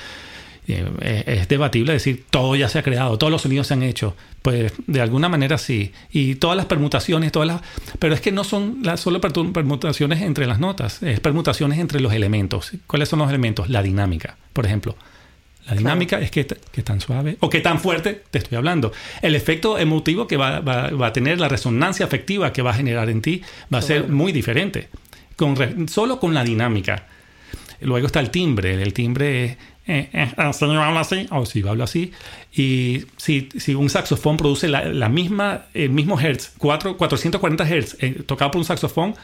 [0.69, 4.17] Eh, es, debatible decir todo ya se ha creado, todos los sonidos se han hecho.
[4.43, 5.93] Pues de alguna manera sí.
[6.11, 7.61] Y todas las permutaciones, todas las.
[7.99, 12.12] Pero es que no son las solo permutaciones entre las notas, es permutaciones entre los
[12.12, 12.73] elementos.
[12.87, 13.69] ¿Cuáles son los elementos?
[13.69, 14.97] La dinámica, por ejemplo.
[15.69, 18.93] La dinámica es que, que tan suave o que tan fuerte te estoy hablando.
[19.21, 22.75] El efecto emotivo que va, va- va a tener, la resonancia afectiva que va a
[22.75, 23.43] generar en ti,
[23.73, 24.89] va a ser muy diferente.
[25.35, 27.07] Con solo con la dinámica.
[27.81, 28.81] Luego está el timbre.
[28.81, 29.57] El timbre es.
[29.89, 30.51] Eh, eh, ah,
[31.01, 32.12] así, o si yo hablo así.
[32.53, 37.97] Y si, si un saxofón produce la, la misma, el mismo hertz, cuatro- 440 hertz,
[38.01, 39.14] eh, tocado por un saxofón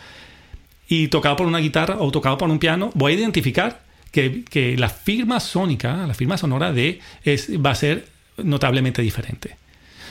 [0.88, 4.76] y tocado por una guitarra o tocado por un piano, voy a identificar que, que
[4.76, 8.06] la firma sónica, la firma sonora de es, va a ser
[8.36, 9.56] notablemente diferente.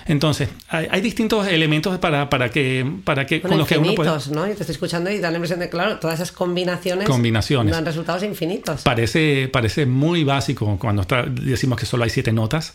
[0.05, 3.93] Entonces, hay, hay distintos elementos para, para que, para que Bueno, con los que uno
[3.95, 4.09] puede...
[4.11, 4.45] infinitos, ¿no?
[4.47, 7.73] Y te estoy escuchando y da la impresión de, claro, todas esas combinaciones, Combinaciones.
[7.73, 8.81] dan resultados infinitos.
[8.81, 12.73] Parece, parece muy básico cuando está- decimos que solo hay siete notas.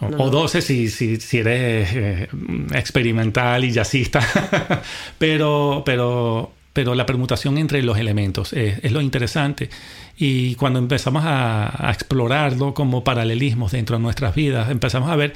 [0.00, 0.30] O, No, o no.
[0.30, 2.28] 12 si, si, si eres eh,
[2.74, 4.20] experimental y jazzista.
[5.18, 9.70] pero, pero, pero la permutación entre los elementos es, es lo interesante.
[10.18, 15.34] Y cuando empezamos a, a explorarlo como paralelismos dentro de nuestras vidas, empezamos a ver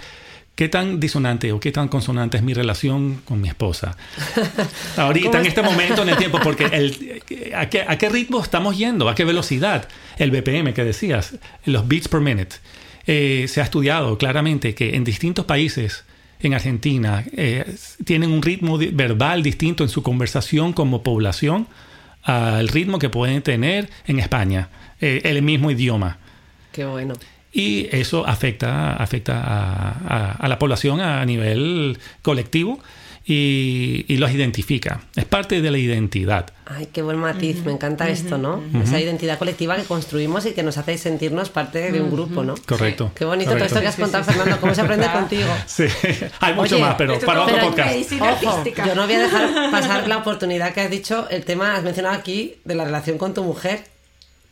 [0.55, 3.97] qué tan disonante o qué tan consonante es mi relación con mi esposa.
[4.97, 7.23] Ahorita, en este momento en el tiempo, porque el,
[7.55, 9.09] ¿a, qué, ¿a qué ritmo estamos yendo?
[9.09, 9.89] ¿A qué velocidad?
[10.19, 12.57] El BPM que decías, los beats per minute.
[13.07, 16.05] Eh, se ha estudiado claramente que en distintos países,
[16.41, 17.75] en Argentina, eh,
[18.05, 21.67] tienen un ritmo verbal distinto en su conversación como población
[22.23, 24.69] al ritmo que pueden tener en España,
[25.01, 26.19] eh, el mismo idioma.
[26.73, 27.15] Qué bueno.
[27.53, 32.79] Y eso afecta, afecta a, a- a la población a nivel colectivo
[33.27, 35.01] y, y los identifica.
[35.17, 36.47] Es parte de la identidad.
[36.65, 38.63] Ay, qué buen matiz, me encanta esto, ¿no?
[38.83, 42.55] Esa identidad colectiva que construimos y que nos hace sentirnos parte de un grupo, ¿no?
[42.67, 43.11] Correcto.
[43.15, 45.49] Qué bonito todo esto que has contado, Fernando, cómo se aprende contigo.
[45.67, 45.85] Sí,
[46.41, 48.13] hay mucho Oye, más, pero para otro pero- podcast.
[48.13, 48.87] Ojo, artística.
[48.87, 52.15] yo no voy a dejar pasar la oportunidad que has dicho, el tema, has mencionado
[52.17, 53.85] aquí, de la relación con tu mujer.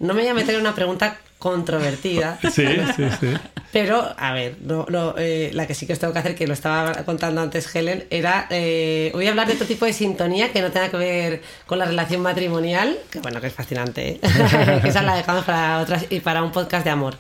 [0.01, 2.67] No me voy a meter en una pregunta controvertida, Sí,
[2.97, 3.29] sí, sí.
[3.73, 6.47] pero, a ver, no, no, eh, la que sí que os tengo que hacer, que
[6.47, 10.51] lo estaba contando antes Helen, era, eh, voy a hablar de otro tipo de sintonía
[10.53, 14.21] que no tenga que ver con la relación matrimonial, que bueno, que es fascinante, ¿eh?
[14.83, 17.17] que esa la dejamos para otras y para un podcast de amor.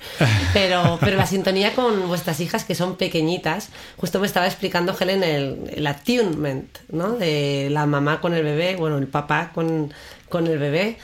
[0.52, 5.22] Pero, pero la sintonía con vuestras hijas, que son pequeñitas, justo me estaba explicando Helen
[5.22, 7.12] el, el attunement, ¿no?
[7.12, 9.92] De la mamá con el bebé, bueno, el papá con,
[10.28, 10.96] con el bebé.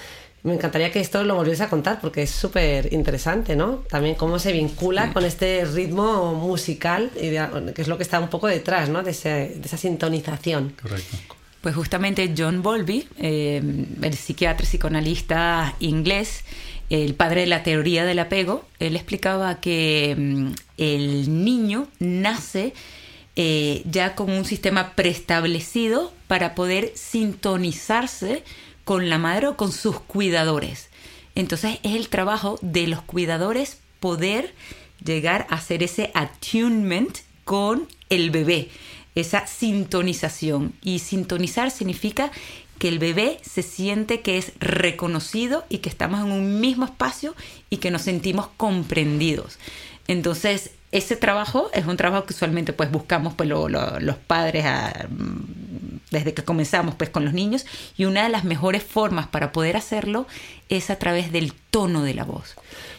[0.45, 3.82] Me encantaría que esto lo volviese a contar porque es súper interesante, ¿no?
[3.88, 8.20] También cómo se vincula con este ritmo musical, y de- que es lo que está
[8.20, 9.03] un poco detrás, ¿no?
[9.03, 10.74] De, ese- de esa sintonización.
[10.80, 11.16] Correcto.
[11.62, 13.62] Pues justamente John Bowlby, eh,
[14.03, 16.45] el psiquiatra y psicoanalista inglés,
[16.90, 22.74] el padre de la teoría del apego, él explicaba que mm, el niño nace
[23.36, 28.42] eh, ya con un sistema preestablecido para poder sintonizarse
[28.85, 30.89] con la madre o con sus cuidadores.
[31.35, 34.55] Entonces es el trabajo de los cuidadores poder
[35.05, 38.68] llegar a hacer ese attunement con el bebé,
[39.14, 40.74] esa sintonización.
[40.82, 42.30] Y sintonizar significa
[42.78, 47.35] que el bebé se siente que es reconocido y que estamos en un mismo espacio
[47.70, 49.59] y que nos sentimos comprendidos.
[50.07, 54.64] Entonces, ese trabajo es un trabajo que usualmente pues buscamos pues los padres
[55.09, 59.52] mm, desde que comenzamos pues con los niños y una de las mejores formas para
[59.52, 60.26] poder hacerlo
[60.68, 62.54] es a través del tono de la voz.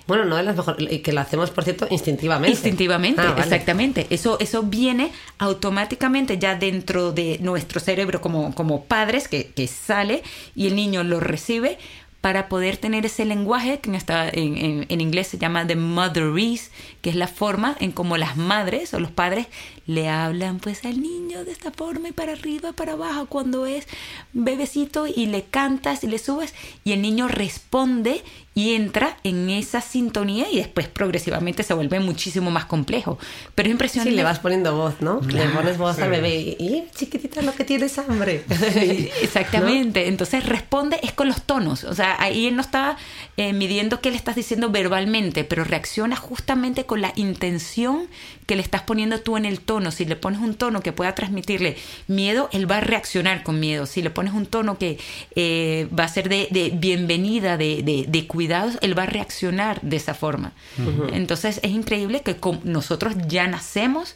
[0.08, 2.52] Bueno, no de las mejores, y que lo hacemos, por cierto, instintivamente.
[2.52, 4.06] Instintivamente, ah, exactamente.
[4.12, 10.22] Eso, eso viene automáticamente ya dentro de nuestro cerebro como, como padres, que, que sale
[10.56, 11.80] y el niño lo recibe
[12.26, 16.72] para poder tener ese lenguaje que en, en, inglés se llama the motherese,
[17.04, 19.46] que es la forma en cómo las madres o los padres
[19.86, 23.88] le hablan pues al niño de esta forma y para arriba, para abajo cuando es
[24.34, 28.24] bebecito y le cantas y le subes y el niño responde
[28.58, 33.20] y entra en esa sintonía y después progresivamente se vuelve muchísimo más complejo.
[33.54, 34.12] Pero es impresionante.
[34.12, 35.20] Sí, le vas poniendo voz, ¿no?
[35.20, 38.46] le pones voz al bebé y, chiquitita lo que tienes hambre.
[39.22, 40.08] exactamente.
[40.08, 41.84] Entonces responde es con los tonos.
[41.84, 42.96] O sea, ahí él no está
[43.36, 48.08] eh, midiendo qué le estás diciendo verbalmente, pero reacciona justamente con la intención
[48.46, 49.92] que le estás poniendo tú en el tono.
[49.92, 51.76] Si le pones un tono que pueda transmitirle
[52.08, 53.86] miedo, él va a reaccionar con miedo.
[53.86, 54.98] Si le pones un tono que
[55.36, 58.45] eh, va a ser de, bienvenida, de, de, de cuidado,
[58.82, 60.54] él va a reaccionar de esa forma.
[61.14, 64.16] Entonces es increíble que nosotros ya nacemos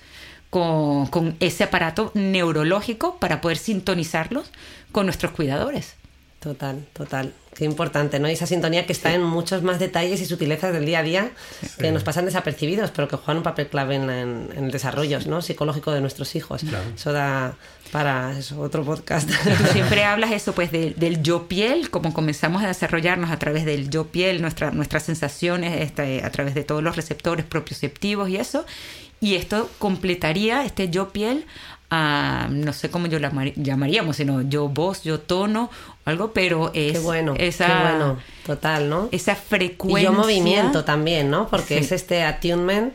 [0.49, 4.51] con, con, ese aparato neurológico para poder sintonizarlos
[4.91, 5.95] con nuestros cuidadores.
[6.39, 7.33] Total, total.
[7.53, 8.29] Qué importante, ¿no?
[8.29, 11.31] Y esa sintonía que está en muchos más detalles y sutilezas del día a día
[11.77, 15.41] que nos pasan desapercibidos, pero que juegan un papel clave en, el desarrollo ¿no?
[15.41, 16.63] psicológico de nuestros hijos.
[16.95, 17.55] Eso da
[17.91, 19.29] para eso, otro podcast.
[19.29, 23.89] Tú siempre hablas eso, pues, del yo piel, como comenzamos a desarrollarnos a través del
[23.89, 28.65] yo piel, nuestra, nuestras sensaciones, este, a través de todos los receptores propioceptivos y eso.
[29.21, 31.45] Y esto completaría este yo piel
[31.91, 35.69] no sé cómo yo la llamaríamos, sino yo voz, yo tono,
[36.05, 39.09] algo, pero es qué bueno, esa, qué bueno, total, ¿no?
[39.11, 40.01] Esa frecuencia.
[40.01, 41.47] Y yo movimiento también, ¿no?
[41.47, 42.93] Porque es este attunement.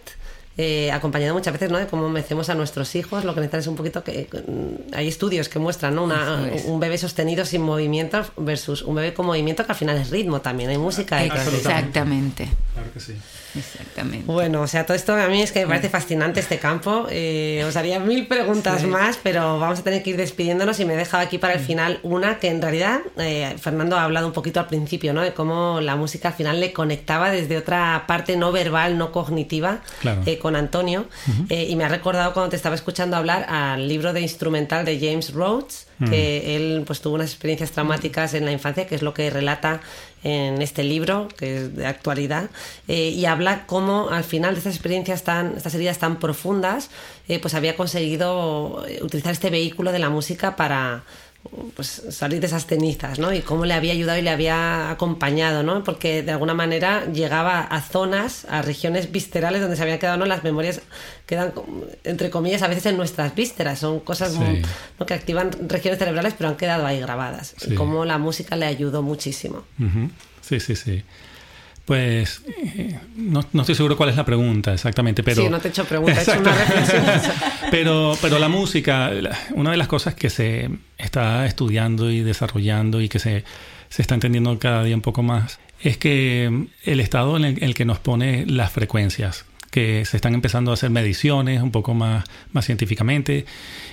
[0.57, 1.79] Eh, acompañado muchas veces ¿no?
[1.79, 5.09] de cómo mecemos a nuestros hijos, lo que necesitan es un poquito que mm, hay
[5.09, 6.05] estudios que muestran ¿no?
[6.05, 10.11] Una, un bebé sostenido sin movimiento versus un bebé con movimiento que al final es
[10.11, 11.25] ritmo también, hay música.
[11.25, 12.49] Exactamente.
[12.73, 13.15] Claro que sí.
[13.57, 14.25] Exactamente.
[14.27, 17.07] Bueno, o sea, todo esto a mí es que me parece fascinante este campo.
[17.11, 20.95] Eh, os haría mil preguntas más, pero vamos a tener que ir despidiéndonos y me
[20.95, 21.65] he dejado aquí para el mm.
[21.65, 25.23] final una que en realidad eh, Fernando ha hablado un poquito al principio, ¿no?
[25.23, 29.81] De cómo la música al final le conectaba desde otra parte no verbal, no cognitiva
[30.27, 31.07] eh, con Antonio.
[31.49, 35.33] y me ha recordado cuando te estaba escuchando hablar al libro de instrumental de James
[35.33, 39.31] Rhodes, que él pues tuvo unas experiencias traumáticas en la infancia, que es lo que
[39.31, 39.81] relata
[40.23, 42.51] en este libro, que es de actualidad,
[42.89, 46.91] eh, y habla cómo al final de estas experiencias tan, estas heridas tan profundas,
[47.29, 51.05] eh, pues había conseguido eh, utilizar este vehículo de la música para
[51.77, 53.33] pues salir de esas cenizas, ¿no?
[53.33, 55.85] Y cómo le había ayudado y le había acompañado, ¿no?
[55.85, 60.27] Porque de alguna manera llegaba a zonas, a regiones viscerales donde se habían quedado, ¿no?
[60.27, 60.81] Las memorias
[61.27, 61.53] quedan,
[62.05, 63.79] entre comillas, a veces en nuestras vísceras.
[63.79, 64.35] Son cosas
[65.07, 67.55] que activan regiones cerebrales, pero han quedado ahí grabadas.
[67.67, 69.65] Y cómo la música le ayudó muchísimo.
[70.41, 71.03] Sí, sí, sí.
[71.85, 75.43] Pues eh, no, estoy seguro cuál es la pregunta exactamente, pero...
[75.43, 77.05] Sí, no te he hecho pregunta, he hecho una reflexión.
[77.71, 79.11] pero, pero la música,
[79.55, 83.45] una de las cosas que se está estudiando y desarrollando y que se,
[83.91, 87.85] se está entendiendo cada día un poco más, es que el estado en el, que
[87.85, 92.65] nos pone las frecuencias, que se están empezando a hacer mediciones un poco más, más
[92.65, 93.45] científicamente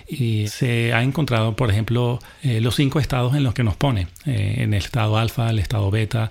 [0.08, 4.08] y se ha encontrado, por ejemplo, eh, los cinco estados en los que nos pone,
[4.26, 6.30] eh, en el estado alfa, el estado beta,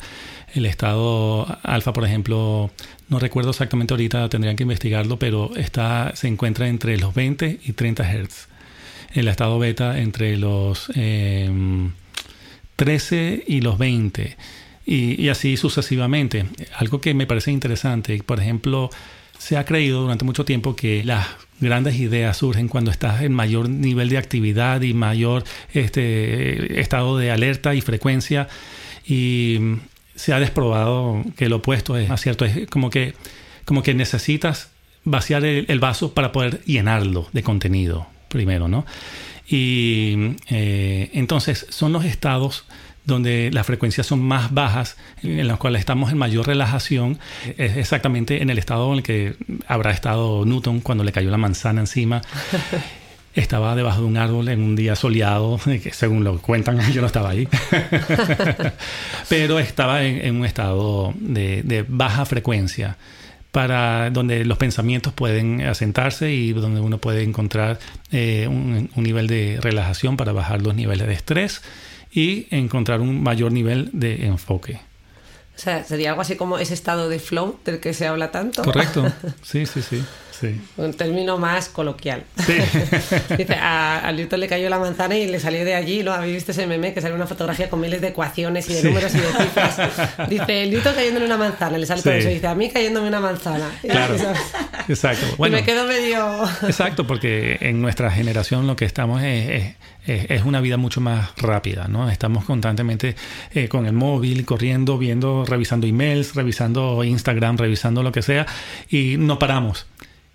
[0.55, 2.70] el estado alfa, por ejemplo,
[3.09, 7.72] no recuerdo exactamente ahorita, tendrían que investigarlo, pero está, se encuentra entre los 20 y
[7.72, 8.48] 30 Hz.
[9.12, 11.92] El estado beta entre los 13 em,
[13.46, 14.36] y los 20.
[14.86, 16.46] Y, y, así sucesivamente.
[16.76, 18.90] Algo que me parece interesante, por ejemplo,
[19.38, 21.26] se ha creído durante mucho tiempo que las
[21.61, 27.30] grandes ideas surgen cuando estás en mayor nivel de actividad y mayor este, estado de
[27.30, 28.48] alerta y frecuencia.
[29.07, 29.59] Y
[30.20, 32.44] se ha desprobado que lo opuesto es más cierto.
[32.44, 33.14] Es como que,
[33.64, 34.70] como que necesitas
[35.02, 38.84] vaciar el, vaso para poder llenarlo de contenido primero, ¿no?
[39.48, 42.64] Y eh, entonces son los estados
[43.04, 47.18] donde las frecuencias son más bajas, en los cuales estamos en mayor relajación,
[47.56, 51.80] exactamente en el estado en el que habrá estado Newton cuando le cayó la manzana
[51.80, 52.20] encima.
[53.34, 57.06] Estaba debajo de un árbol en un día soleado, que según lo cuentan, yo no
[57.06, 57.48] estaba ahí,
[59.28, 62.96] pero estaba en, un estado de, baja frecuencia.
[63.52, 67.78] para donde los pensamientos pueden asentarse y donde uno puede encontrar
[68.12, 71.62] eh, un, un, nivel de relajación para bajar los niveles de estrés
[72.12, 74.80] y encontrar un mayor nivel de enfoque.
[75.56, 78.62] O sea, sería algo así como ese estado de flow del que se habla tanto.
[78.62, 79.04] Correcto,
[79.42, 80.02] sí, sí, sí.
[80.76, 82.24] Un término más coloquial.
[83.36, 86.12] Dice, a, a, Newton le cayó la manzana y le salió de allí, ¿no?
[86.12, 89.14] Habéis visto ese meme que sale una fotografía con miles de ecuaciones y de números
[89.14, 89.76] y de cifras.
[90.28, 92.28] Dice, Newton cayéndole una manzana, le sale todo eso.
[92.28, 93.70] Dice, a mí cayéndome una manzana.
[93.91, 94.14] Claro.
[94.88, 95.26] Exacto.
[95.36, 96.45] Bueno, y me quedo medio...
[96.62, 99.74] Exacto, porque en nuestra generación lo que estamos es,
[100.07, 102.09] es, es una vida mucho más rápida, ¿no?
[102.09, 103.16] Estamos constantemente
[103.53, 108.47] eh, con el móvil, corriendo, viendo, revisando emails, revisando Instagram, revisando lo que sea,
[108.88, 109.86] y no paramos.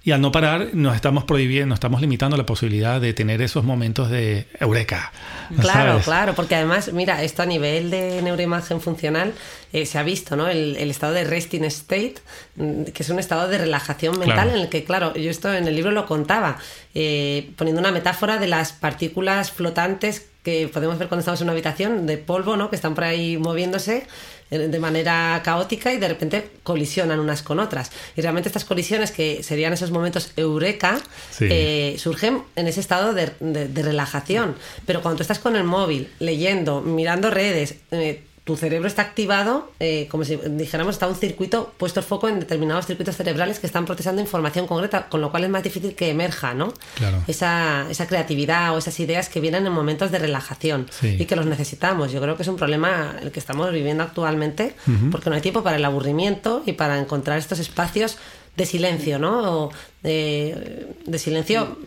[0.05, 3.63] Y al no parar, nos estamos prohibiendo, nos estamos limitando la posibilidad de tener esos
[3.63, 5.11] momentos de eureka.
[5.59, 6.05] Claro, ¿sabes?
[6.05, 9.33] claro, porque además, mira, esto a nivel de neuroimagen funcional
[9.73, 10.47] eh, se ha visto, ¿no?
[10.47, 12.17] El, el, estado de resting state,
[12.55, 14.51] mm, que es un estado de relajación mental claro.
[14.51, 16.59] en el que, claro, yo esto en el libro lo contaba,
[16.93, 21.53] eh, poniendo una metáfora de las partículas flotantes que podemos ver cuando estamos en una
[21.53, 22.69] habitación de polvo, ¿no?
[22.69, 24.05] Que están por ahí moviéndose
[24.49, 27.91] de manera caótica y de repente colisionan unas con otras.
[28.15, 30.99] Y realmente estas colisiones, que serían esos momentos eureka,
[31.31, 31.47] sí.
[31.49, 34.55] eh, surgen en ese estado de, de, de, relajación.
[34.85, 39.71] Pero cuando tú estás con el móvil, leyendo, mirando redes, eh, tu cerebro está activado,
[39.79, 43.65] eh, como si dijéramos, está un circuito puesto el foco en determinados circuitos cerebrales que
[43.65, 46.71] están procesando información concreta, con lo cual es más difícil que emerja, ¿no?
[46.93, 47.23] Claro.
[47.27, 51.17] Esa, esa creatividad o esas ideas que vienen en momentos de relajación sí.
[51.19, 52.11] y que los necesitamos.
[52.11, 55.11] Yo creo que es un problema el que estamos viviendo actualmente, uh -huh.
[55.11, 58.19] porque no hay tiempo para el aburrimiento y para encontrar estos espacios
[58.55, 59.63] de silencio, ¿no?
[59.63, 59.71] O
[60.03, 61.79] de, de silencio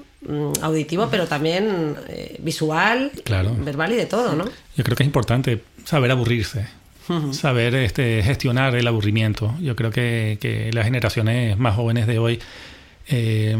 [0.63, 3.55] auditivo, pero también eh, visual, claro.
[3.61, 4.45] verbal y de todo, ¿no?
[4.77, 6.67] Yo creo que es importante saber aburrirse.
[7.09, 7.33] Uh -huh.
[7.33, 9.55] Saber este, gestionar el aburrimiento.
[9.61, 12.39] Yo creo que, que las generaciones más jóvenes de hoy
[13.07, 13.57] eh,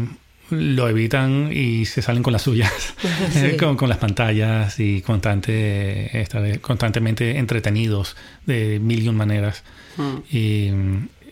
[0.51, 2.71] lo evitan y se salen con las suyas,
[3.31, 3.57] sí.
[3.57, 9.63] con, con, las pantallas y constante, estar constantemente entretenidos de mil y un maneras.
[9.97, 10.23] Uh -huh.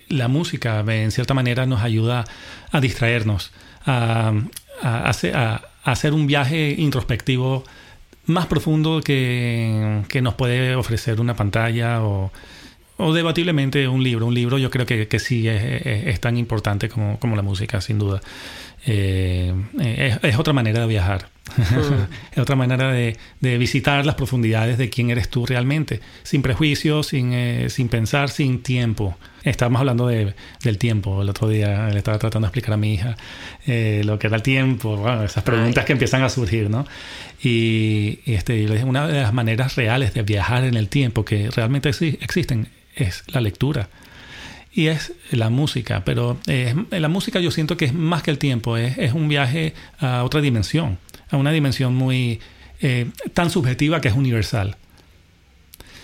[0.09, 2.25] Y la música, en cierta manera, nos ayuda
[2.71, 3.51] a distraernos,
[3.85, 4.33] a,
[4.81, 7.63] a, hacer un viaje introspectivo
[8.25, 12.31] más profundo que, que nos puede ofrecer una pantalla o,
[12.97, 14.25] o, debatiblemente un libro.
[14.25, 17.99] Un libro yo creo que, que sí es, tan importante como, como la música, sin
[17.99, 18.21] duda.
[18.85, 21.29] Eh, es, es, otra manera de viajar.
[22.31, 27.07] Es otra manera de, de, visitar las profundidades de quién eres tú realmente, sin prejuicios,
[27.07, 29.17] sin, eh, sin pensar, sin tiempo.
[29.43, 30.33] Estábamos hablando de,
[30.63, 31.21] del tiempo.
[31.21, 33.15] El otro día le estaba tratando de explicar a mi hija
[33.65, 35.85] eh, lo que era el tiempo, bueno, esas preguntas Ay.
[35.85, 36.85] que empiezan a surgir, ¿no?
[37.41, 41.89] Y, y este, una de las maneras reales de viajar en el tiempo que realmente
[41.89, 43.89] existen es la lectura
[44.77, 48.37] y es la música, pero eh, la música yo siento que es más que el
[48.37, 50.99] tiempo, es, es un viaje a otra dimensión,
[51.29, 52.39] a una dimensión muy
[52.81, 54.77] eh, tan subjetiva que es universal.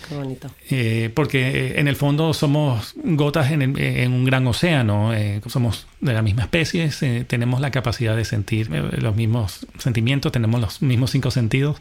[0.07, 0.51] Qué bonito.
[0.69, 5.87] Eh, porque en el fondo somos gotas en, el, en un gran océano, eh, somos
[6.01, 10.59] de la misma especie, eh, tenemos la capacidad de sentir eh, los mismos sentimientos, tenemos
[10.59, 11.77] los mismos cinco sentidos.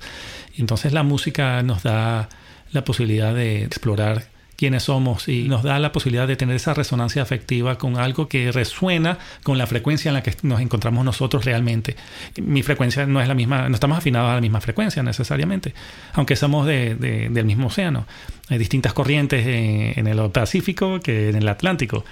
[0.57, 2.28] Y entonces la música nos da
[2.70, 4.28] la posibilidad de explorar
[4.62, 8.52] quiénes somos y nos da la posibilidad de tener esa resonancia afectiva con algo que
[8.52, 11.96] resuena con la frecuencia en la que nos encontramos nosotros realmente.
[12.40, 15.74] Mi frecuencia no es la misma, no estamos afinados a la misma frecuencia necesariamente,
[16.12, 18.06] aunque somos de, de, del mismo océano.
[18.50, 22.04] Hay distintas corrientes en, en, el Pacífico que en el Atlántico,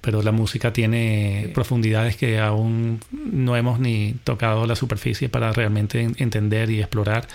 [0.00, 6.08] pero la música tiene profundidades que aún no hemos ni tocado la superficie para realmente
[6.18, 7.26] entender y explorar.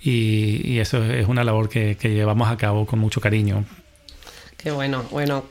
[0.00, 3.64] Y, y, eso es una labor que, que, llevamos a cabo con mucho cariño.
[4.66, 5.44] Qué bueno, bueno.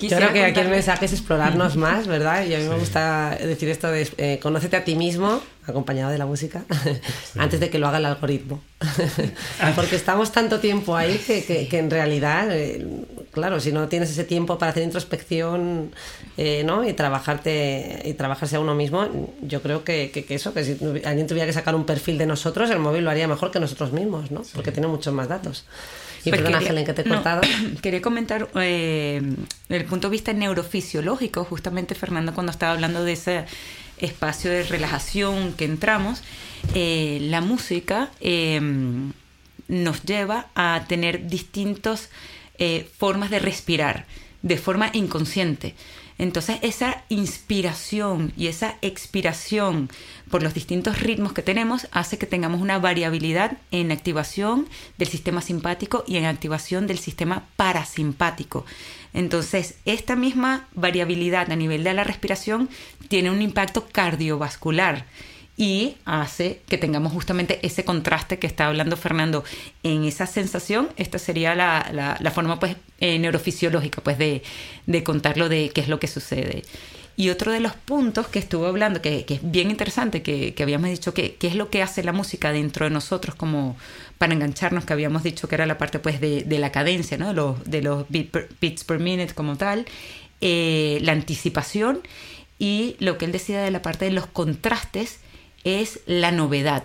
[0.00, 2.44] Yo creo que aquí el mensaje es explorarnos más, ¿verdad?
[2.44, 2.68] Y a mí sí.
[2.68, 7.38] me gusta decir esto de eh, conócete a ti mismo, acompañado de la música, sí.
[7.38, 8.60] antes de que lo haga el algoritmo.
[9.76, 12.84] Porque estamos tanto tiempo ahí que, que, que en realidad, eh,
[13.30, 15.92] claro, si no tienes ese tiempo para hacer introspección
[16.36, 16.82] eh, ¿no?
[16.82, 19.08] y trabajarte y trabajarse a uno mismo,
[19.42, 22.68] yo creo que, que, eso, que si alguien tuviera que sacar un perfil de nosotros,
[22.70, 24.42] el móvil lo haría mejor que nosotros mismos, ¿no?
[24.42, 24.50] Sí.
[24.56, 25.66] Porque tiene muchos más datos.
[26.26, 27.42] Y perdón, Ángel, ¿en qué te he cortado?
[27.42, 29.20] No, quería comentar eh,
[29.68, 33.44] desde el punto de vista neurofisiológico, justamente Fernando cuando estaba hablando de ese
[33.98, 36.22] espacio de relajación que entramos,
[36.74, 38.60] eh, la música eh,
[39.68, 42.10] nos lleva a tener distintas
[42.58, 44.06] eh, formas de respirar
[44.42, 45.74] de forma inconsciente.
[46.18, 49.90] Entonces esa inspiración y esa expiración
[50.30, 55.42] por los distintos ritmos que tenemos hace que tengamos una variabilidad en activación del sistema
[55.42, 58.64] simpático y en activación del sistema parasimpático.
[59.12, 62.70] Entonces esta misma variabilidad a nivel de la respiración
[63.08, 65.04] tiene un impacto cardiovascular
[65.56, 69.42] y hace que tengamos justamente ese contraste que está hablando Fernando
[69.82, 70.88] en esa sensación.
[70.96, 74.42] Esta sería la, la, forma pues, eh, neurofisiológica pues, de,
[74.86, 76.62] de contarlo de qué es lo que sucede.
[77.18, 80.62] Y otro de los puntos que estuvo hablando, que, que es bien interesante, que, que
[80.62, 83.78] habíamos dicho que qué es lo que hace la música dentro de nosotros como
[84.18, 87.28] para engancharnos, que habíamos dicho que era la parte pues de, de la cadencia, ¿no?
[87.28, 89.86] de los, de los beats per minute como tal,
[90.42, 92.00] eh, la anticipación
[92.58, 95.20] y lo que él decía de la parte de los contrastes
[95.66, 96.84] es la novedad.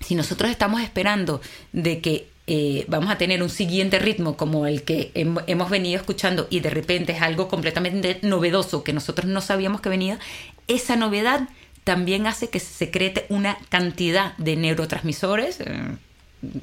[0.00, 1.40] Si nosotros estamos esperando
[1.72, 6.46] de que eh, vamos a tener un siguiente ritmo como el que hemos venido escuchando
[6.50, 10.18] y de repente es algo completamente novedoso que nosotros no sabíamos que venía,
[10.68, 11.48] esa novedad
[11.84, 15.96] también hace que se secrete una cantidad de neurotransmisores, eh,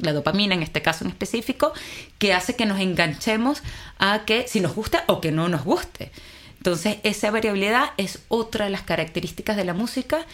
[0.01, 1.73] la dopamina en este caso en específico,
[2.19, 3.63] que hace que nos enganchemos
[3.97, 6.11] a que si nos gusta o que no nos guste.
[6.57, 10.27] Entonces esa variabilidad es otra de las características de la música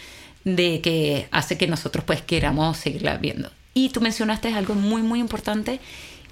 [0.44, 3.50] de que hace que nosotros pues queramos seguirla viendo.
[3.74, 5.80] Y tú mencionaste algo muy muy importante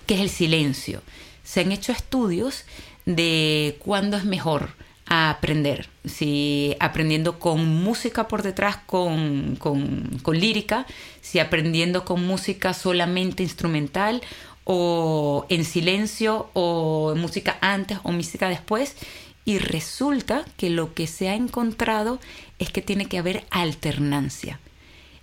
[0.07, 1.03] que es el silencio.
[1.45, 2.65] Se han hecho estudios
[3.05, 4.71] de cuándo es mejor
[5.07, 10.87] aprender, si aprendiendo con música por detrás, con, con, con lírica,
[11.21, 14.21] si aprendiendo con música solamente instrumental
[14.65, 18.97] o en silencio o música antes o música después
[19.45, 22.19] y resulta que lo que se ha encontrado
[22.59, 24.61] es que tiene que haber alternancia.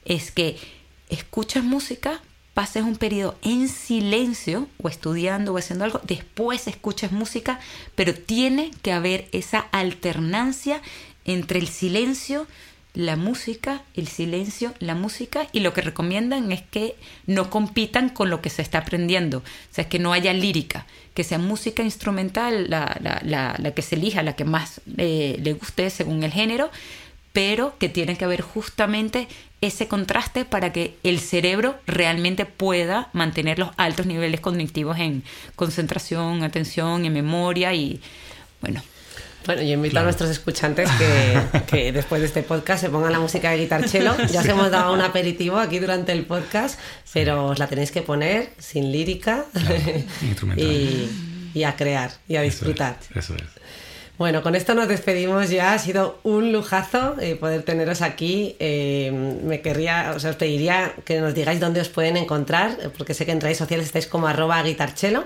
[0.05, 0.57] Es que
[1.09, 2.21] escuchas música,
[2.53, 7.59] pases un periodo en silencio o estudiando o haciendo algo, después escuchas música,
[7.95, 10.81] pero tiene que haber esa alternancia
[11.25, 12.47] entre el silencio,
[12.93, 18.29] la música, el silencio, la música y lo que recomiendan es que no compitan con
[18.29, 22.69] lo que se está aprendiendo, o sea, que no haya lírica, que sea música instrumental
[22.69, 26.69] la, la, la, que se elija, la que más eh, le guste según el género,
[27.34, 29.27] pero que tiene que haber justamente
[29.61, 35.23] ese contraste para que el cerebro realmente pueda mantener los altos niveles cognitivos en
[35.55, 38.01] concentración, atención, en memoria y
[38.61, 38.84] bueno,
[39.45, 40.89] bueno, yo invito a nuestros escuchantes
[41.67, 44.15] que, después de este podcast se pongan la música de guitarchelo.
[44.31, 46.79] Ya os hemos dado un aperitivo aquí durante el podcast,
[47.13, 49.45] pero os la tenéis que poner sin lírica
[50.55, 52.97] y, a crear y a disfrutar.
[53.13, 53.43] Eso es.
[54.18, 55.74] Bueno, con esto nos despedimos ya.
[55.74, 58.55] Ha sido un lujazo eh, poder teneros aquí.
[58.59, 59.11] Eh,
[59.43, 63.26] me querría, o sea, os pediría que nos digáis dónde os pueden encontrar, porque sé
[63.26, 65.26] que en redes sociales estáis como arroba guitarchelo.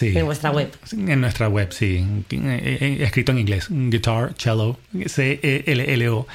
[0.00, 0.70] En vuestra web.
[0.92, 2.04] En nuestra web, sí.
[2.30, 3.66] Eh, eh, escrito en inglés.
[3.70, 4.76] Guitar, cello,
[5.06, 6.28] C-E-L-L-O.com.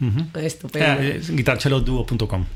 [0.34, 1.02] Estupendo.
[1.02, 2.46] Eh, guitarcelloduo.com.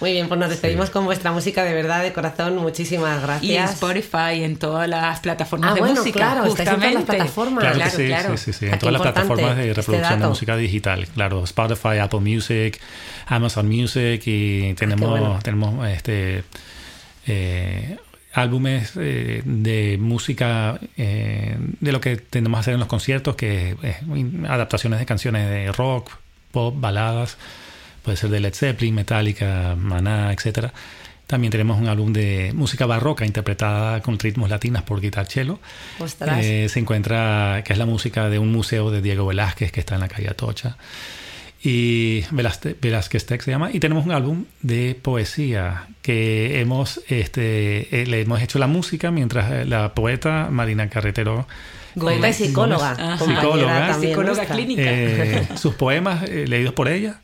[0.00, 2.56] Muy bien, pues nos despedimos con vuestra música de verdad, de corazón.
[2.56, 3.50] Muchísimas gracias.
[3.50, 6.18] Y en Spotify, en todas las plataformas ah, de bueno, música.
[6.18, 6.72] Claro, justamente.
[6.72, 7.64] en todas las plataformas.
[7.64, 8.36] Claro, claro, sí, claro.
[8.36, 8.66] sí, sí, sí.
[8.66, 11.06] En todas las plataformas de este reproducción de música digital.
[11.14, 12.80] Claro, Spotify, Apple Music,
[13.26, 16.44] Amazon Music y ah, tenemos, tenemos este
[17.26, 17.96] eh,
[18.34, 23.76] álbumes eh, de música eh, de lo que tendemos a hacer en los conciertos, que
[23.82, 23.96] es
[24.48, 26.10] adaptaciones de canciones de rock,
[26.50, 27.38] pop, baladas,
[28.02, 30.70] puede ser de Led Zeppelin, Metallica, Maná, etc.
[31.28, 35.60] También tenemos un álbum de música barroca interpretada con ritmos latinos por guitar cello.
[36.40, 39.94] Eh, se encuentra, que es la música de un museo de Diego Velázquez que está
[39.94, 40.76] en la calle Atocha
[41.66, 43.70] y Velázquez Tech se llama.
[43.72, 49.10] Y tenemos un álbum de poesía que hemos, este, eh, le hemos hecho la música
[49.10, 51.48] mientras eh, la poeta Marina Carretero.
[51.98, 53.16] Poeta y psicóloga.
[53.16, 54.82] psicóloga, psicóloga clínica.
[54.84, 57.20] Eh, sus poemas leídos por ella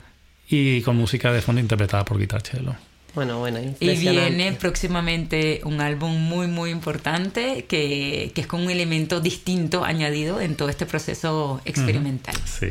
[0.49, 2.74] y con música de fondo interpretada por Guitar Cello.
[3.14, 8.70] Bueno, bueno, Y viene próximamente un álbum muy, muy importante que, que, es con un
[8.70, 12.36] elemento distinto añadido en todo este proceso experimental.
[12.47, 12.68] Sí.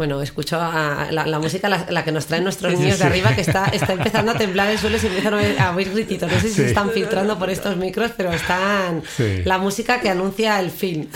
[0.00, 3.66] Bueno, escucho a la, música, la, que nos traen nuestros niños de arriba, que está,
[3.66, 6.32] está empezando a temblar el suelo y se empiezan a oír grititos.
[6.32, 9.02] No sé si se están filtrando por estos micros, pero están
[9.44, 11.10] la música que anuncia el fin.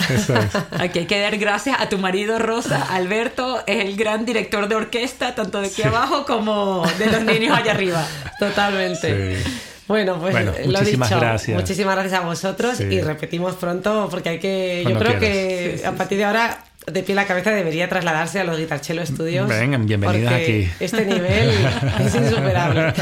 [0.77, 2.83] Aquí hay que dar gracias a tu marido Rosa.
[2.83, 7.57] Alberto es el gran director de orquesta, tanto de aquí abajo como de los niños
[7.57, 8.07] allá arriba.
[8.37, 9.43] Totalmente.
[9.87, 11.19] Bueno, pues lo muchísimas dicho.
[11.19, 11.59] Gracias.
[11.59, 14.85] Muchísimas gracias a vosotros y repetimos pronto porque hay que.
[14.87, 18.57] yo creo que a partir de ahora de pie la cabeza debería trasladarse a los
[18.57, 19.49] Guitarchelo Studios.
[19.49, 20.69] Vengan, bienvenidas aquí.
[20.79, 21.49] Este nivel
[21.99, 22.93] es insuperable.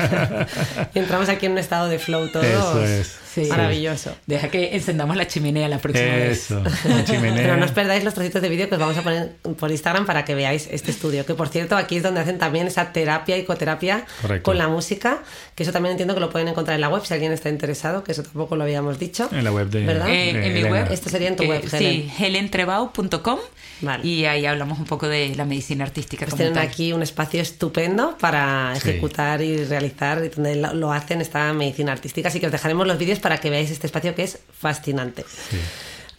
[0.94, 2.46] y entramos aquí en un estado de flow todos.
[2.46, 3.23] Eso es.
[3.34, 3.46] Sí.
[3.46, 4.16] Maravilloso.
[4.28, 6.52] Deja que encendamos la chimenea la próxima vez.
[6.52, 7.42] Eso, la chimenea.
[7.44, 10.06] Pero no os perdáis los trocitos de vídeo que os vamos a poner por Instagram
[10.06, 11.26] para que veáis este estudio.
[11.26, 14.44] Que por cierto, aquí es donde hacen también esa terapia, icoterapia Correcto.
[14.44, 15.20] con la música.
[15.56, 18.04] Que eso también entiendo que lo pueden encontrar en la web si alguien está interesado,
[18.04, 19.30] que eso tampoco lo habíamos dicho.
[19.32, 20.10] En la web de, ¿Verdad?
[20.10, 20.70] Eh, de en mi Elena.
[20.70, 20.92] web.
[20.92, 22.12] Esto sería en tu que- web, Helen.
[22.18, 23.40] Sí, helentrebau.com.
[23.82, 24.08] Vale.
[24.08, 26.26] Y ahí hablamos un poco de la medicina artística.
[26.26, 26.68] Pues como tienen tal.
[26.68, 28.90] aquí un espacio estupendo para Sí.
[28.90, 32.30] ejecutar y realizar, y donde lo hacen esta medicina artística.
[32.30, 35.26] Así que os dejaremos los vídeos para que veáis este espacio que es fascinante.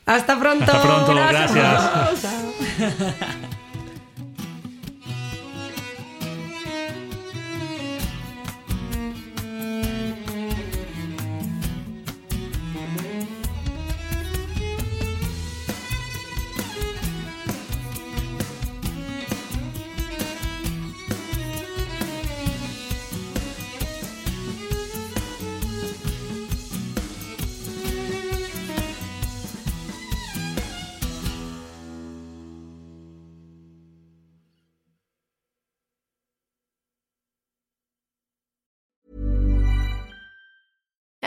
[0.06, 0.64] Hasta pronto.
[0.64, 2.24] Hasta pronto, gracias.